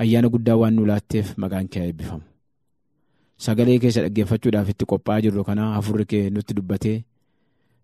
ayyaana 0.04 0.30
guddaa 0.34 0.58
waan 0.62 0.74
nu 0.78 0.86
laatteef 0.92 1.38
maqaan 1.44 1.68
kee 1.76 1.84
eebbifamu 1.90 2.26
sagalee 3.46 3.78
keessa 3.84 4.02
dhaggeeffachuudhaaf 4.08 4.70
itti 4.74 4.86
qophaa'aa 4.94 5.24
jirru 5.28 5.44
kana 5.52 5.70
hafuurri 5.76 6.06
kee 6.14 6.26
nutti 6.36 6.54
dubbatee 6.58 6.98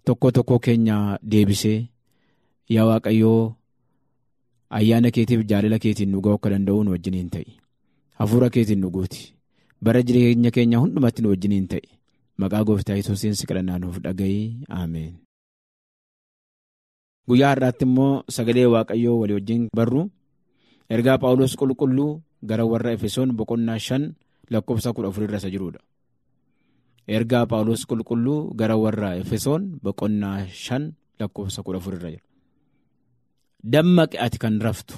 tokko 0.05 0.31
tokko 0.39 0.59
keenya 0.65 0.97
deebisee 1.31 1.79
yaa 2.75 2.85
waaqayyoo 2.89 3.41
ayyaana 4.79 5.11
keetiif 5.15 5.45
jaalala 5.49 5.79
keetiin 5.83 6.11
nu 6.11 6.21
ga'uu 6.23 6.39
akka 6.39 6.49
danda'u 6.53 6.83
nu 6.83 6.91
wajjiniin 6.95 7.29
ta'i. 7.35 7.51
Hafuura 8.19 8.49
keetiin 8.49 8.81
nu 8.81 8.89
guuti. 8.91 9.33
Bara 9.81 10.01
jireenya 10.07 10.51
keenya 10.51 10.81
hundumatti 10.83 11.21
nu 11.21 11.29
wajjiniin 11.33 11.67
ta'i. 11.71 11.87
Maqaa 12.37 12.63
gooftaa 12.63 12.95
yesuusiin 12.99 13.35
nuuf 13.79 13.99
dhaga'ii 14.03 14.65
ameen. 14.69 15.13
Guyyaa 17.27 17.49
har'aatti 17.53 17.83
immoo 17.87 18.23
sagalee 18.35 18.65
waaqayyoo 18.73 19.17
walii 19.21 19.37
wajjin 19.39 19.63
barru 19.77 20.01
ergaa 20.89 21.17
Paawulos 21.23 21.55
qulqulluu 21.59 22.21
gara 22.49 22.65
warra 22.71 22.91
Efesoon 22.97 23.29
boqonnaa 23.39 23.79
shan 23.87 24.03
lakkoofsa 24.51 24.93
kudha 24.95 25.09
afurirra 25.11 25.37
isa 25.41 25.49
jirudha. 25.53 25.79
Ergaa 27.07 27.45
Paawulos 27.51 27.83
qulqulluu 27.89 28.53
gara 28.59 28.75
warra 28.83 29.09
Efesoon 29.21 29.61
boqonnaa 29.83 30.47
shan 30.63 30.83
lakkoofsa 31.19 31.63
kudha 31.65 31.77
afurirra 31.81 32.09
jira. 32.13 32.23
Dammaqi 33.73 34.17
ati 34.25 34.37
kan 34.43 34.55
raftu. 34.65 34.95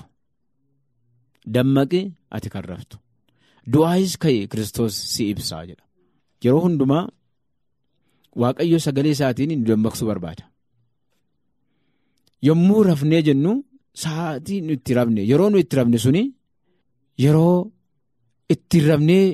Dammaqi 1.55 2.01
ati 2.35 2.49
kan 2.53 2.63
raftu. 2.71 2.97
Du'aayis 3.71 4.17
ka'e 4.21 4.47
Kiristoos 4.51 4.93
si 5.13 5.29
ibsaa 5.33 5.65
jedha. 5.69 5.83
Yeroo 6.43 6.61
hundumaa 6.65 7.07
Waaqayyo 8.41 8.77
sagalee 8.79 9.11
isaatiin 9.17 9.51
nu 9.59 9.65
dammaqsuu 9.65 10.07
barbaada. 10.07 10.43
Yommuu 12.47 12.83
rafnee 12.89 13.21
jennu 13.27 13.51
sa'aatii 14.01 14.59
itti 14.75 14.93
rafne 14.97 15.21
yeroo 15.31 15.49
nu 15.49 15.57
itti 15.63 15.75
rafne 15.79 15.97
suni 16.05 16.21
yeroo 17.23 17.71
itti 18.53 18.77
rafnee 18.89 19.25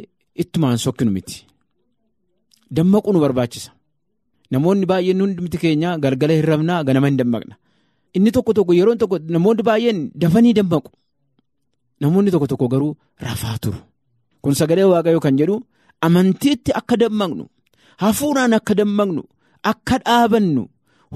ittumaan 0.42 0.78
sokkinu 0.86 1.12
miti. 1.16 1.38
Dammaquu 2.76 3.14
nu 3.14 3.20
barbaachisa. 3.24 3.72
Namoonni 4.52 4.86
baay'een 4.92 5.22
hundumti 5.22 5.58
keenya 5.64 5.98
galgala 6.04 6.34
hin 6.38 6.46
rafnaa 6.52 6.84
ganama 6.88 7.08
hin 7.10 7.18
dammaqna. 7.22 7.56
Inni 8.16 8.32
tokko 8.36 8.54
tokko 8.58 8.74
yeroo 8.80 8.96
tokko 9.02 9.18
namoonni 9.36 9.64
baay'een 9.70 10.00
dafanii 10.22 10.54
dammaqu. 10.60 10.90
Namoonni 12.02 12.32
tokko 12.32 12.48
tokko 12.52 12.68
garuu 12.74 12.94
rafaa 13.26 13.58
turu. 13.64 13.78
Kun 14.42 14.54
sagalee 14.60 14.88
waaqayyoo 14.94 15.22
kan 15.26 15.38
jedhu 15.40 15.56
amantiitti 16.06 16.72
akka 16.80 16.96
dammaqnu 17.02 17.44
hafuuraan 18.02 18.54
akka 18.58 18.74
dammaqnu 18.80 19.22
akka 19.72 19.96
dhaabannu 20.06 20.64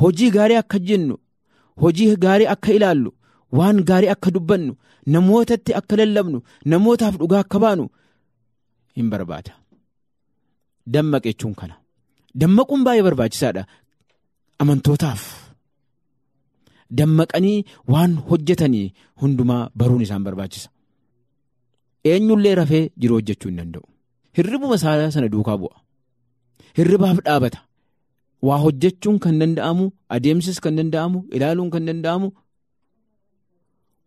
hojii 0.01 0.29
gaarii 0.35 0.59
akka 0.63 0.77
jennu 0.87 1.15
hojii 1.81 2.15
gaarii 2.23 2.47
akka 2.55 2.71
ilaallu 2.77 3.11
waan 3.57 3.77
gaarii 3.89 4.11
akka 4.15 4.29
dubbannu 4.35 4.73
namootatti 5.13 5.71
akka 5.79 5.95
lallabnu 5.99 6.39
namootaaf 6.71 7.15
dhugaa 7.21 7.41
akka 7.45 7.57
baanu 7.63 7.85
hin 8.95 9.07
barbaada. 9.13 9.51
Dammaqe 10.93 11.29
jechuun 11.31 11.53
kana. 11.59 11.75
Dammaquun 12.41 12.81
baay'ee 12.85 13.05
barbaachisaadha. 13.07 13.63
Amantootaaf. 14.61 15.21
Dammaqanii 16.99 17.57
waan 17.93 18.13
hojjetanii 18.29 18.87
hundumaa 19.21 19.69
baruun 19.79 20.01
isaan 20.05 20.23
barbaachisa. 20.27 20.69
Eenyullee 22.11 22.55
rafee 22.59 22.83
jiru 23.01 23.13
hojjechuu 23.19 23.49
hin 23.51 23.57
danda'u. 23.61 23.85
Hirribuma 24.37 24.75
isaa 24.79 25.11
sana 25.15 25.27
duukaa 25.33 25.57
bu'a. 25.63 25.77
Hirribaaf 26.77 27.17
dhaabata. 27.25 27.59
Waa 28.47 28.59
hojjechuun 28.63 29.17
kan 29.23 29.39
danda'amu, 29.41 29.85
adeemsis 30.15 30.59
kan 30.63 30.75
danda'amu, 30.77 31.19
ilaaluun 31.35 31.69
kan 31.73 31.85
danda'amu, 31.87 32.27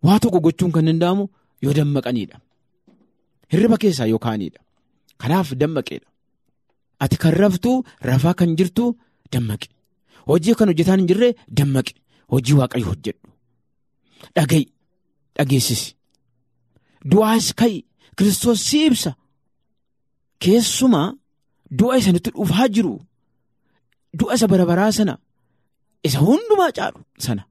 waa 0.06 0.18
tokko 0.22 0.40
gochuun 0.46 0.72
kan 0.72 0.86
danda'amu 0.88 1.24
yoo 1.64 1.74
dammaqaniidha. 1.78 2.36
Hirriba 3.52 3.76
keessaa 3.82 4.06
yoo 4.12 4.18
kaaniidha. 4.26 4.60
Kanaaf 5.20 5.48
dammaqeedha. 5.60 6.08
Ati 7.02 7.16
kan 7.22 7.32
raftuu 7.42 7.76
rafaa 8.08 8.34
kan 8.38 8.56
jirtu 8.58 8.84
dammaqe. 9.32 9.68
Hojii 10.28 10.54
kan 10.58 10.68
hojjetaan 10.70 10.98
hin 11.00 11.08
jirre 11.10 11.28
dammaqe. 11.58 11.92
Hojii 12.32 12.56
waaqayyo 12.60 12.86
hojjedhu. 12.90 13.28
Dhaga'i. 14.36 14.64
Dhageessisi. 15.36 15.88
Du'aas 17.10 17.46
ka'i. 17.60 17.78
Kiristoos 18.16 18.60
si 18.68 18.78
ibsa. 18.88 19.10
Keessumaa 20.42 21.08
du'a 21.78 21.94
isanitti 22.00 22.30
dhufaa 22.36 22.68
jiru. 22.74 22.94
Du'a 24.18 24.34
isa 24.36 24.46
bara 24.52 24.64
baraa 24.70 24.92
sana. 24.98 25.14
Isa 26.06 26.18
hundumaa 26.26 26.72
caalu 26.76 27.00
sana. 27.26 27.42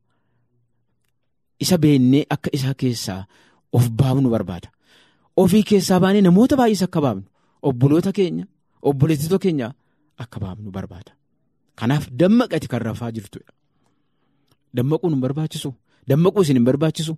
Isa 1.64 1.78
beennee 1.84 2.26
akka 2.36 2.50
isaa 2.58 2.74
keessaa 2.82 3.22
of 3.78 3.84
baafnu 4.00 4.30
barbaada. 4.36 4.70
Ofii 5.42 5.64
keessaa 5.70 6.00
baanee 6.04 6.22
namoota 6.28 6.56
baay'ees 6.60 6.84
akka 6.88 7.00
baafnu. 7.06 7.26
Obboloota 7.68 8.12
keenya. 8.18 8.46
Obboleettota 8.90 9.38
keenya 9.44 9.68
akka 10.24 10.38
baafnu 10.44 10.70
barbaada. 10.78 11.12
Kanaaf 11.80 12.04
dammaqati 12.20 12.68
kan 12.72 12.82
rafaa 12.88 13.12
jirtudha. 13.16 13.52
Dammaquun 14.76 15.12
hin 15.14 15.22
barbaachisu. 15.26 15.70
Dammaquu 16.10 16.40
isin 16.44 16.58
hin 16.60 16.66
barbaachisu. 16.70 17.14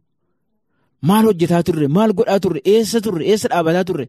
Maal 1.07 1.25
hojjetaa 1.29 1.63
turre? 1.67 1.87
Maal 1.97 2.11
godhaa 2.17 2.39
turre? 2.43 2.59
Eessa 2.71 2.97
turre? 3.05 3.23
Eessa 3.31 3.47
dhaabataa 3.51 3.83
turre? 3.89 4.05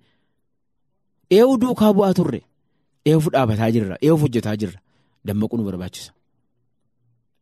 Eewu 1.37 1.55
duukaa 1.61 1.93
bu'aa 1.97 2.15
turre? 2.19 2.41
Eewu 3.09 3.31
dhaabataa 3.35 3.71
jirra? 3.75 3.97
Eewu 4.07 4.19
hojjetaa 4.23 4.57
jirra? 4.61 4.79
Dammaquu 5.27 5.57
nu 5.59 5.65
barbaachisa. 5.69 6.11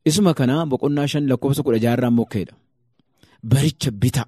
Isuma 0.09 0.33
kana 0.39 0.55
boqonnaa 0.71 1.07
shan 1.13 1.25
lakkoofsa 1.31 1.63
kudha 1.67 1.79
jaarraan 1.85 2.15
mokkeedha. 2.19 2.55
Baricha 3.53 3.91
bita. 4.03 4.23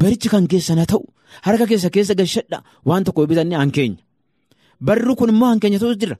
Barichi 0.00 0.28
kan 0.32 0.44
keessa 0.50 0.74
na 0.78 0.84
ta'u 0.90 1.02
harka 1.46 1.64
keessa 1.70 1.88
keessa 1.94 2.14
gashadha 2.20 2.58
waan 2.88 3.04
tokko 3.06 3.20
bitanne 3.30 3.54
hankeenya. 3.62 4.00
Barri 4.86 5.14
kun 5.18 5.30
immoo 5.32 5.48
hankeenya 5.52 5.78
ta'us 5.82 5.96
jira. 6.02 6.16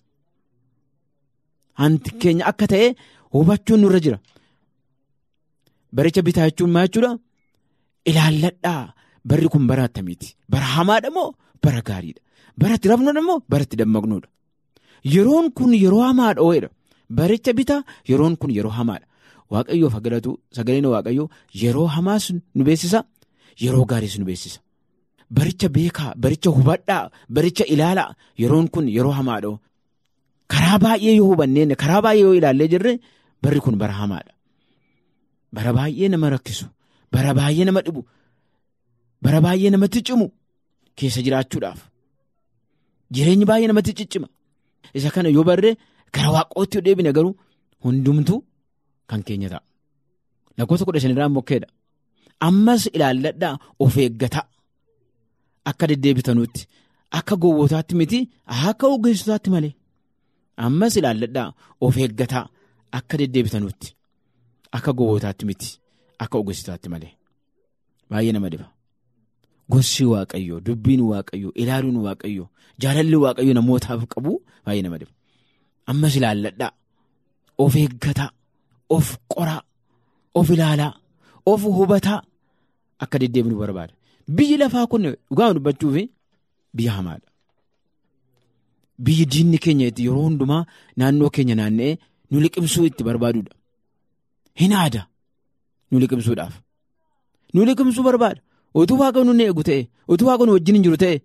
Hankeenya 1.80 2.44
akka 2.50 2.66
ta'e 2.72 2.86
hubachuun 3.34 3.80
nurra 3.82 4.00
jira. 4.04 4.18
Baricha 5.96 6.20
bitaa 6.26 6.46
jechuun 6.50 6.70
maal 6.74 6.88
jechuudha? 6.88 7.10
Ilaalladhaa 8.10 8.82
barri 9.28 9.48
kun 9.52 9.64
bara 9.70 9.82
attamiiti? 9.88 10.28
Bara 10.52 10.66
hamaadha 10.76 11.08
moo 11.16 11.28
bara 11.64 11.80
gaariidha? 11.88 12.20
Bara 12.60 12.74
itti 12.78 12.88
rafnudha 12.92 13.22
moo 13.28 13.38
bara 13.50 13.62
itti 13.66 13.76
dammaqnudha? 13.80 14.28
Yeroon 15.04 15.50
kun 15.56 15.72
yeroo 15.74 16.02
hamaadha 16.08 16.40
ooyedha. 16.42 16.68
Baricha 17.18 17.52
bitaa 17.58 17.82
yeroon 18.10 18.36
kun 18.40 18.50
yeroo 18.56 18.70
hamaadha. 18.78 19.06
Waaqayyoof 19.52 19.94
galatu 20.04 20.30
sagaleen 20.56 20.86
waaqayyoo 20.94 21.28
yeroo 21.62 21.86
hamaas 21.96 22.24
nu 22.56 22.62
beeksisa 22.68 23.00
yeroo 23.64 23.84
gaariis 23.90 24.18
nu 24.18 24.24
beeksisa. 24.28 24.60
Baricha 25.36 25.68
beekaa 25.76 26.14
baricha 26.22 26.50
hubadhaa 26.56 27.10
baricha 27.36 27.64
ilaalaa 27.74 28.14
yeroon 28.42 28.68
kun 28.74 28.86
yeroo 28.96 29.12
hamaadha. 29.18 29.50
Karaa 30.52 30.78
baay'ee 30.84 31.14
yoo 31.20 31.28
hubanneen 31.32 31.76
karaa 31.82 32.00
baay'ee 32.04 32.24
yoo 32.26 32.34
ilaallee 32.38 32.68
jirre 32.72 32.92
barri 33.42 33.60
kun 33.64 33.76
bara 33.82 33.92
hamaadha. 34.00 34.32
Bara 35.54 35.72
baay'ee 35.78 36.08
nama 36.08 36.30
rakkisu 36.34 36.66
bara 37.12 37.30
baay'ee 37.38 37.64
nama 37.68 37.80
dhibu 37.86 38.00
bara 39.24 39.40
baay'ee 39.44 39.70
namatti 39.74 40.00
cimu 40.06 40.26
keessa 40.98 41.20
jiraachuudhaaf 41.26 41.80
jireenyi 43.14 43.44
baay'ee 43.50 43.68
namatti 43.70 43.92
ciccima. 44.00 44.28
Isa 44.98 45.10
kana 45.14 45.28
yoo 45.36 45.44
barre 45.48 45.70
gara 46.14 46.30
waaqootti 46.36 46.76
yoo 46.78 46.84
deebine 46.86 47.10
garuu 47.16 47.34
hundumtuu 47.84 48.38
kan 49.10 49.20
keenya 49.26 49.48
ta'a. 49.52 49.62
Lakkoofsa 50.58 50.84
kudha 50.86 51.00
shanirraa 51.02 51.28
mokkeedha. 51.36 51.68
Ammas 52.48 52.82
ilaalladhaa 52.96 53.54
of 53.84 53.94
eeggataa. 54.04 54.46
Akka 55.70 55.84
deddeebitanuutti 55.90 56.62
akka 57.18 57.34
gowwootaatti 57.42 57.94
miti 58.00 58.18
akka 58.68 58.86
ogeessotaatti 58.94 59.48
malee 59.54 59.72
ammas 60.66 60.94
ilaalladhaa 61.00 61.48
of 61.86 61.94
eeggataa 62.04 62.44
akka 62.98 63.14
deddeebitanuutti 63.20 63.88
akka 64.76 64.90
gowwootaatti 64.98 65.44
miti 65.48 65.68
akka 66.22 66.36
ogeessotaatti 66.42 66.88
malee 66.92 67.12
baay'ee 68.10 68.32
nama 68.36 68.48
dhiba. 68.52 68.66
Gorsi 69.72 70.04
waaqayyoo 70.12 70.60
dubbiin 70.66 71.02
waaqayyoo 71.10 71.52
ilaaluun 71.62 71.96
waaqayyoo 72.06 72.48
jaalalli 72.82 73.16
waaqayyoo 73.24 73.56
namootaaf 73.58 74.00
qabu 74.12 74.32
baay'ee 74.64 74.82
nama 74.86 74.96
dhiba. 75.00 75.12
Ammas 75.90 76.14
ilaalladhaa 76.18 76.70
of 77.64 77.72
eeggataa 77.82 78.30
of 78.96 79.06
qoraa 79.32 79.62
of 80.38 80.46
ilaalaa 80.54 80.92
of 81.52 81.60
hubataa 81.78 82.20
akka 83.02 83.16
deddeebinu 83.22 83.56
barbaada. 83.62 83.92
Biyyi 84.36 84.56
lafaa 84.62 84.86
kun 84.90 85.02
dhugaa 85.28 85.52
dubbachuuf 85.56 85.96
biyya 86.76 86.92
hamaadha. 86.96 87.28
Biyyi 89.04 89.24
diinni 89.32 89.58
keenya 89.64 89.86
itti 89.90 90.02
yeroo 90.06 90.24
hundumaa 90.28 90.62
naannoo 90.98 91.30
keenya 91.34 91.54
naanna'ee 91.60 91.94
nu 92.30 92.36
liqimsuu 92.44 92.84
itti 92.88 93.02
barbaadudha. 93.08 93.52
Hin 94.60 94.72
aada 94.80 95.02
nu 95.90 95.96
liqimsuudhaaf. 96.02 96.54
Nu 97.54 97.60
liqimsuu 97.68 98.04
barbaada. 98.08 98.40
Utuu 98.80 98.98
waaqa 99.02 99.20
nu 99.26 99.32
eegu 99.46 99.62
ta'e 99.68 99.80
utuu 100.12 100.26
waaqa 100.28 100.44
nu 100.46 100.52
wajjin 100.56 100.76
hin 100.76 100.84
jiru 100.86 100.98
ta'e 101.02 101.16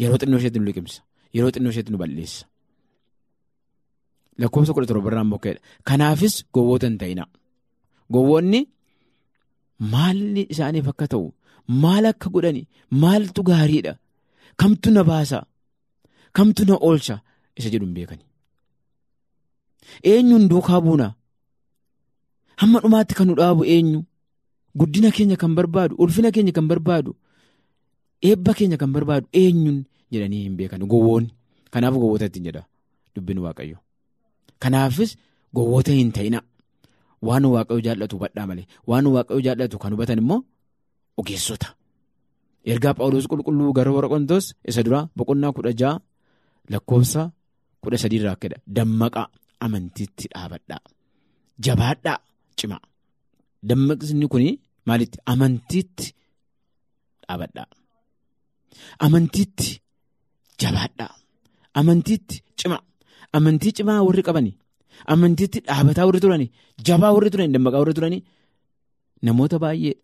yeroo 0.00 0.18
xinnoo 0.20 0.38
isheetti 0.40 0.58
nu 0.60 0.66
liqimsa. 0.68 0.98
Yeroo 1.34 1.50
xinnoo 1.54 1.72
isheetti 1.72 1.92
nu 1.92 1.98
balleessa. 2.02 2.44
Lakkoofsa 4.40 4.72
kudha 4.74 4.86
torbarraan 4.90 5.30
bokkeedha. 5.32 5.60
Kanaafis 5.88 6.34
gowwoota 6.54 6.86
hin 6.88 6.98
ta'inaa. 7.02 7.28
Gowwoonni 8.14 8.60
maalli 9.92 10.42
isaaniif 10.54 10.86
akka 10.92 11.06
ta'u 11.12 11.26
maal 11.84 12.04
akka 12.12 12.28
godhani 12.34 12.62
maaltu 13.02 13.40
gaariidha 13.48 13.92
kamtu 14.60 14.88
na 14.96 15.02
baasa 15.10 15.38
kamtu 16.36 16.62
na 16.68 16.74
oolcha 16.88 17.16
isa 17.58 17.68
jedhu 17.72 17.86
hin 17.86 17.94
beekani. 17.96 18.24
Eenyuun 20.10 20.44
duukaa 20.50 20.80
buuna 20.84 21.08
hamma 22.60 22.78
dhumaatti 22.84 23.14
kan 23.18 23.26
nu 23.28 23.34
dhaabu 23.40 23.62
eenyu 23.74 24.00
guddina 24.80 25.10
keenya 25.16 25.36
kan 25.42 25.52
barbaadu 25.58 25.94
ulfina 26.02 26.28
keenya 26.34 26.52
kan 26.56 26.66
barbaadu 26.70 27.10
eebba 28.28 28.52
keenya 28.58 28.76
kan 28.80 28.90
barbaadu 28.94 29.26
eenyuun 29.40 29.78
jedhanii 30.12 30.42
hin 30.46 30.54
beekan. 30.58 30.82
Gowwoonni. 30.92 31.30
Kanaaf 31.72 31.94
gowwoota 32.02 32.26
ittiin 32.28 32.44
jedha 32.48 32.62
dubbin 33.14 33.38
waaqayyo 33.44 33.78
kanaafis 34.62 35.10
gowwoota 35.56 35.92
hin 35.98 36.10
ta'ina 36.16 36.40
waan 37.26 37.44
waaqayyo 37.54 37.80
jaallatu 37.86 38.14
hubadhaa 38.16 38.46
malee 38.50 38.66
waan 38.90 39.06
waaqayyo 39.14 39.40
jaallatu 39.46 39.76
kan 39.82 39.92
hubatan 39.94 40.18
immoo 40.22 40.38
ogeessota. 41.20 41.68
Ergaa 42.72 42.94
phaawulos 42.98 43.26
qulqulluu 43.30 43.72
gara 43.76 43.90
warra 43.96 44.08
Qorontos 44.12 44.44
isa 44.70 44.82
dura 44.86 45.00
boqonnaa 45.16 45.52
kudha 45.56 45.72
ja'a 45.80 45.94
lakkoofsa 46.72 47.22
kudha 47.82 47.98
sadiirraa 48.02 48.34
akkedha 48.36 48.56
dammaqaa 48.76 49.26
amantiitti 49.64 50.24
dhaabadhaa. 50.32 50.80
Jabaadhaa 51.64 52.18
cimaa 52.58 52.82
dammaqsni 53.68 54.26
kun 54.32 54.44
maalitti 54.88 55.18
amantiitti 55.32 56.06
dhaabadhaa 57.26 57.68
amantiitti 59.06 59.70
jabaadhaa 60.62 61.12
amantiitti 61.80 62.36
cimaa 62.60 62.82
amantii 63.36 63.72
cimaa 63.78 64.00
warri 64.06 64.22
qabani. 64.28 64.52
Amantiitti 65.12 65.58
dhaabataa 65.68 66.04
warri 66.08 66.20
turani. 66.24 66.46
Jabaa 66.86 67.12
warri 67.16 67.30
turani. 67.32 67.50
Dammaqaa 67.54 67.80
warri 67.82 67.94
turani. 67.98 68.18
Namoota 69.26 69.56
baay'ee 69.64 69.94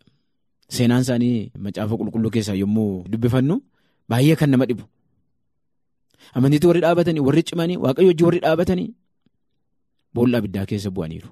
seenaan 0.75 1.03
isaanii 1.07 1.37
macaafa 1.65 1.95
qulqulluu 2.01 2.31
keessaa 2.35 2.57
yommuu 2.63 2.91
dubbifannu 3.13 3.55
baay'ee 4.11 4.37
kan 4.41 4.51
nama 4.53 4.65
dhibu. 4.71 4.85
Amantiitti 6.37 6.67
warri 6.71 6.81
dhaabatanii 6.85 7.23
warri 7.29 7.43
cimanii 7.51 7.77
waaqayyo 7.85 8.09
hojii 8.13 8.27
warri 8.29 8.41
dhaabatanii 8.45 8.89
boolla 10.15 10.37
abiddaa 10.43 10.67
keessa 10.71 10.91
bu'aniiru. 10.97 11.31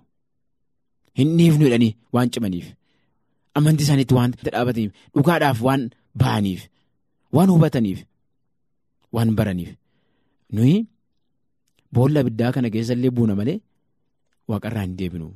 Hin 1.19 1.29
dhiifnu 1.39 1.65
jedhanii 1.69 1.93
waan 2.17 2.29
cimaniif 2.37 2.67
amantii 3.61 3.85
isaaniitti 3.89 4.15
waan 4.19 4.31
dhaabataniif 4.45 4.93
dhugaadhaaf 5.17 5.59
waan 5.69 5.83
ba'aniif 6.23 6.63
waan 7.39 7.51
hubataniif 7.55 8.01
waan 9.15 9.31
baraniif. 9.39 9.71
Nuyi 10.55 10.77
boolla 11.95 12.21
abiddaa 12.25 12.53
kana 12.55 12.69
keessa 12.75 12.93
illee 12.99 13.11
buuna 13.17 13.35
malee 13.41 13.59
waaqarraa 14.51 14.85
hin 14.87 14.97
deebinu. 14.99 15.29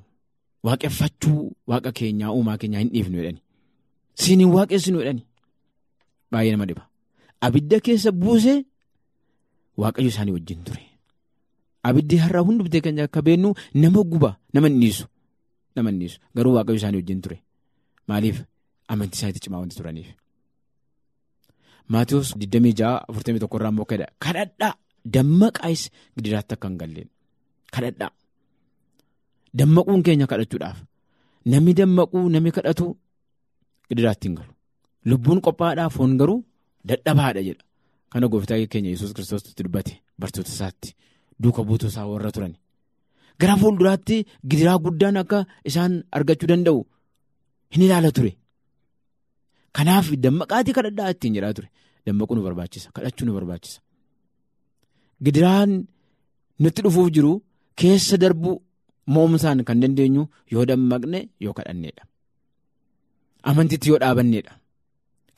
Waaqeffachuu 0.67 1.41
waaqa 1.71 1.91
keenyaa 1.99 2.31
uumaa 2.37 2.59
keenyaa 2.61 2.81
hin 2.83 2.91
dhiifnu 2.95 3.17
jedhani. 3.21 3.41
Siiniin 4.23 4.51
waaqessinu 4.57 4.99
jedhani. 5.03 5.23
Baay'ee 6.33 6.53
nama 6.55 6.67
dhiba. 6.71 6.83
Abidda 7.47 7.79
keessa 7.89 8.11
buusee 8.23 8.59
waaqayyo 9.83 10.09
isaanii 10.15 10.35
wajjin 10.37 10.61
ture. 10.67 10.83
Abiddi 11.89 12.17
har'aa 12.25 12.43
hundumtee 12.49 12.81
kan 12.85 12.99
akka 13.07 13.21
beennu 13.27 13.51
nama 13.83 14.01
guba 14.13 14.31
nama 14.55 14.69
dhiisu 14.81 15.05
garuu 16.37 16.55
waaqayyo 16.57 16.79
isaanii 16.81 17.01
wajjin 17.03 17.21
ture 17.25 17.37
maaliif 18.09 18.37
amantii 18.93 19.19
isaaniitti 19.19 19.43
cimaa 19.47 19.61
wanti 19.63 19.77
turaniif. 19.81 20.09
Maatiyoos 21.93 22.29
26 22.37 23.57
irraa 23.57 23.71
immoo 23.73 23.85
kadha 23.93 24.07
kadhadhaa 24.25 24.73
dammaqaayis 25.15 25.83
gidiraatti 26.17 26.55
akka 26.57 26.69
hin 26.69 26.79
galleen 26.83 27.09
kadhadhaa 27.77 28.11
dammaquun 29.61 30.03
keenya 30.07 30.27
kadhachuudhaaf 30.33 30.79
namni 31.55 31.73
dammaquu 31.81 32.19
namni 32.35 32.51
kadhatu 32.59 32.87
gidiraatti 33.91 34.27
hin 34.29 34.37
galu 34.41 34.53
lubbuun 35.13 35.41
qophaa'aadhaa 35.47 35.91
foon 35.97 36.13
garuu 36.23 36.39
dadhabaadha 36.93 37.43
jedha 37.49 37.65
kana 38.13 38.27
gooftaa 38.35 38.59
keenya 38.73 38.91
yesus 38.95 39.11
kiristoositti 39.17 39.63
dubbate 39.67 39.95
bartoota 40.21 40.51
isaatti. 40.57 40.91
Duuka 41.43 41.61
buutuu 41.69 41.89
isaa 41.93 42.07
warra 42.13 42.31
turan 42.35 42.53
gara 43.41 43.55
fuulduraatti 43.63 44.17
gidiraa 44.51 44.79
guddaan 44.85 45.17
akka 45.23 45.39
isaan 45.71 45.93
argachuu 46.17 46.49
danda'u 46.51 46.81
hin 47.73 47.83
ilaala 47.87 48.11
ture. 48.17 48.33
Kanaaf 49.77 50.07
dammaqaatii 50.25 50.75
kadhadhaa 50.79 51.11
ittiin 51.15 51.35
jedhaa 51.37 51.55
ture 51.57 51.69
dammaquu 52.07 52.33
nu 52.37 52.43
barbaachisa 52.47 52.89
kadhachuu 52.97 53.27
nu 53.27 53.33
barbaachisa. 53.39 53.79
Gidiraan 55.25 55.71
nutti 56.63 56.81
dhufuuf 56.85 57.09
jiru 57.17 57.33
keessa 57.81 58.17
darbuu 58.23 58.55
moomsaan 59.15 59.61
kan 59.69 59.81
dandeenyu 59.83 60.23
yoo 60.53 60.65
dammaqne 60.71 61.19
yoo 61.45 61.55
kadhanneedha. 61.59 62.03
Amantiitti 63.49 63.89
yoo 63.91 63.99
dhaabanneedha 64.03 64.53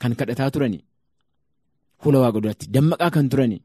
kan 0.01 0.11
kadhataa 0.19 0.49
turani 0.53 0.79
fuula 2.01 2.17
waaqa 2.23 2.39
duratti 2.43 2.65
dammaqaa 2.75 3.11
kan 3.15 3.27
turani. 3.31 3.57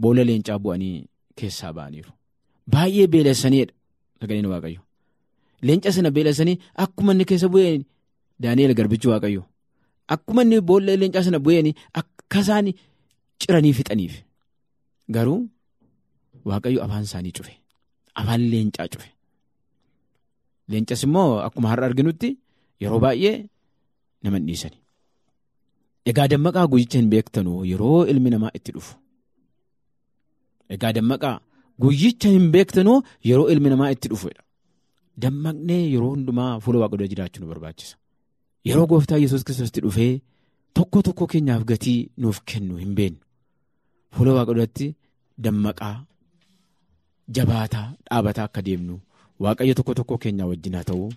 Boolla 0.00 0.22
leencaa 0.28 0.58
bu'anii 0.64 0.96
keessaa 1.38 1.72
ba'aniiru. 1.76 2.10
Baay'ee 2.72 3.06
beelessaniidha. 3.12 3.72
Sagaleen 4.20 4.48
Waaqayyo. 4.52 4.80
Leenca 5.62 5.90
sana 5.92 6.10
beelessanii 6.16 6.56
akkuma 6.84 7.12
inni 7.14 7.24
keessa 7.30 7.48
bu'een 7.54 7.82
Daani'eel 8.42 8.74
garbichi 8.78 9.08
Waaqayyo. 9.12 9.42
Akkuma 10.14 10.42
inni 10.44 10.60
boolla 10.68 10.92
leencaa 11.00 11.22
sana 11.26 11.38
bu'een 11.46 11.68
akka 12.00 12.38
isaan 12.44 12.66
ciranii 13.40 13.72
fixaniif. 13.78 14.14
Garuu 15.14 15.40
Waaqayyo 16.48 16.80
afaan 16.84 17.04
isaanii 17.08 17.32
cufe. 17.38 17.54
Afaan 18.20 18.42
leencaa 18.52 18.88
cufe. 18.92 19.08
Leencas 20.70 21.02
immoo 21.06 21.38
akkuma 21.46 21.68
har'a 21.72 21.86
arginutti 21.90 22.28
yeroo 22.82 23.00
baay'ee 23.04 23.34
nama 24.22 24.38
dhiisani. 24.46 24.78
Egaa 26.10 26.28
dammaqaa 26.32 26.66
guyyicha 26.72 26.98
hin 26.98 27.10
beektanu 27.12 27.52
yeroo 27.70 28.06
ilmi 28.12 28.30
namaa 28.34 28.52
itti 28.58 28.72
dhufu. 28.76 28.94
Egaa 30.74 30.92
dammaqaa 30.96 31.36
guyyicha 31.82 32.28
hin 32.34 32.46
beektanoo 32.54 32.98
yeroo 33.28 33.48
ilmi 33.52 33.68
namaa 33.72 33.90
itti 33.94 34.08
dhufedha. 34.12 34.42
Dammaqnee 35.22 35.82
yeroo 35.92 36.10
hundumaa 36.14 36.52
fuula 36.64 36.78
waaqayyoo 36.82 37.08
jiraachuu 37.12 37.40
nu 37.44 37.48
barbaachisa. 37.52 37.96
Yeroo 38.68 38.86
gooftaa 38.92 39.18
yesus 39.24 39.44
kiristoos 39.44 39.72
dhufee 39.84 40.12
tokko 40.74 41.02
tokko 41.08 41.26
keenyaaf 41.32 41.64
gatii 41.70 41.98
nuuf 42.24 42.38
kennu 42.52 42.76
hin 42.82 42.94
beennu. 43.00 43.18
Fuula 44.16 44.32
waaqayyootti 44.38 44.86
dammaqaa 45.44 45.96
jabaataa 47.38 47.86
dhaabataa 48.10 48.44
akka 48.50 48.62
deemnu 48.68 49.00
waaqayyo 49.46 49.74
tokko 49.80 49.94
tokko 50.00 50.18
keenyaa 50.24 50.46
wajjin 50.52 50.74
haa 50.78 50.84
ta'u. 50.92 51.10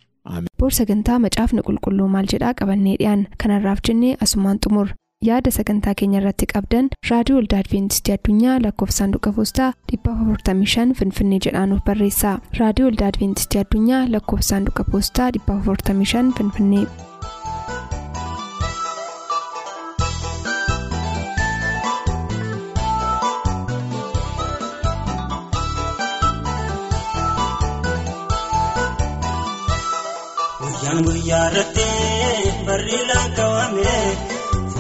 Boor 0.60 0.72
sagantaa 0.80 1.20
macaafni 1.26 1.62
qulqulluu 1.70 2.08
maal 2.16 2.28
jedhaa 2.34 2.54
qabannee 2.60 2.96
dhiyaan 3.00 3.24
kanarraaf 3.44 3.80
jennee 3.88 4.14
asumaan 4.26 4.60
xumur. 4.66 4.88
Yaada 5.28 5.52
sagantaa 5.58 5.94
keenya 6.02 6.20
irratti 6.22 6.48
qabdan 6.54 6.90
raadiyoo 7.10 7.38
waldaa 7.40 7.60
adventistii 7.64 8.16
addunyaa 8.16 8.58
lakkoofsa 8.66 8.98
saanduqa 9.02 9.34
poostaa 9.38 9.70
455 9.94 11.00
finfinnee 11.02 11.42
jedhaanuf 11.48 11.84
barreessa 11.92 12.36
raadiyoo 12.62 12.90
waldaa 12.92 13.12
adventistii 13.14 13.64
addunyaa 13.66 14.04
lakkoofsa 14.18 14.50
saanduqa 14.56 14.88
poostaa 14.92 15.30
455 15.40 16.38
finfinnee. 16.42 16.86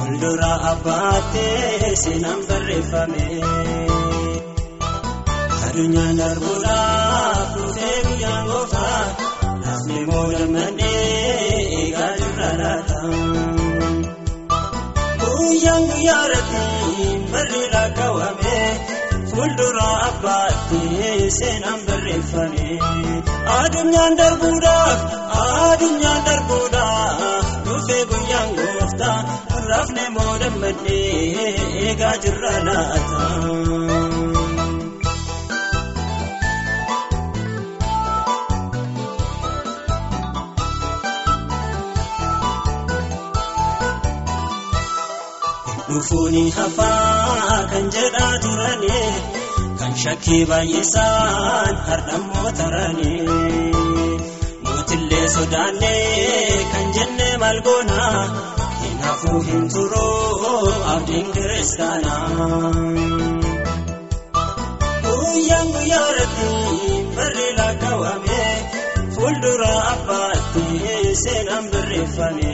Fuuldura 0.03 0.51
abbaatee 0.71 1.95
seenaan 2.03 2.41
barreeffame. 2.47 3.25
Adunyaan 5.67 6.17
darbuudhaaf 6.19 7.53
dhufee 7.55 7.97
guyyaan 8.07 8.45
gooftaa 8.49 9.01
lafni 9.65 10.01
moodammadhee 10.09 11.45
eegaa 11.79 12.11
jirra 12.19 12.49
laata. 12.61 12.99
Guyyaan 15.23 15.83
guyyaa 15.91 16.23
irratti 16.25 17.07
barri 17.35 17.63
lakkaawame 17.75 18.57
fuuldura 19.31 19.87
abbaatee 20.09 21.29
seenaan 21.39 21.79
barreeffame. 21.87 22.67
Adunyaan 23.59 24.17
darbuudhaaf 24.17 24.99
adunyaan 25.45 26.25
darbuudhaaf 26.29 27.32
eegaa 32.03 32.17
jirra 32.23 32.51
laata. 32.67 34.23
Dhufuuni 45.87 46.43
hafaa 46.57 47.57
kan 47.71 47.85
jedhaa 47.95 48.35
turani 48.43 48.99
kan 49.79 49.93
shakkii 50.03 50.41
baay'isaan 50.51 51.75
hardhammoo 51.87 52.51
tarani. 52.59 53.13
Mootillee 54.63 55.27
sodaannee 55.35 56.65
kan 56.73 56.87
jenne 56.97 57.29
maal 57.43 57.59
goonaa. 57.67 58.23
Kanaafuu 59.13 59.41
hin 59.47 59.67
turuu 59.69 60.69
abdiin 60.91 61.27
kiristaanaa. 61.33 62.71
Guyyaan 65.03 65.67
guyyaa 65.75 66.07
irratti 66.13 66.47
barri 67.17 67.45
lakkaawame 67.59 68.39
fuuldura 69.15 69.69
abbaatti 69.91 70.65
seenaan 71.23 71.69
barreeffame. 71.75 72.51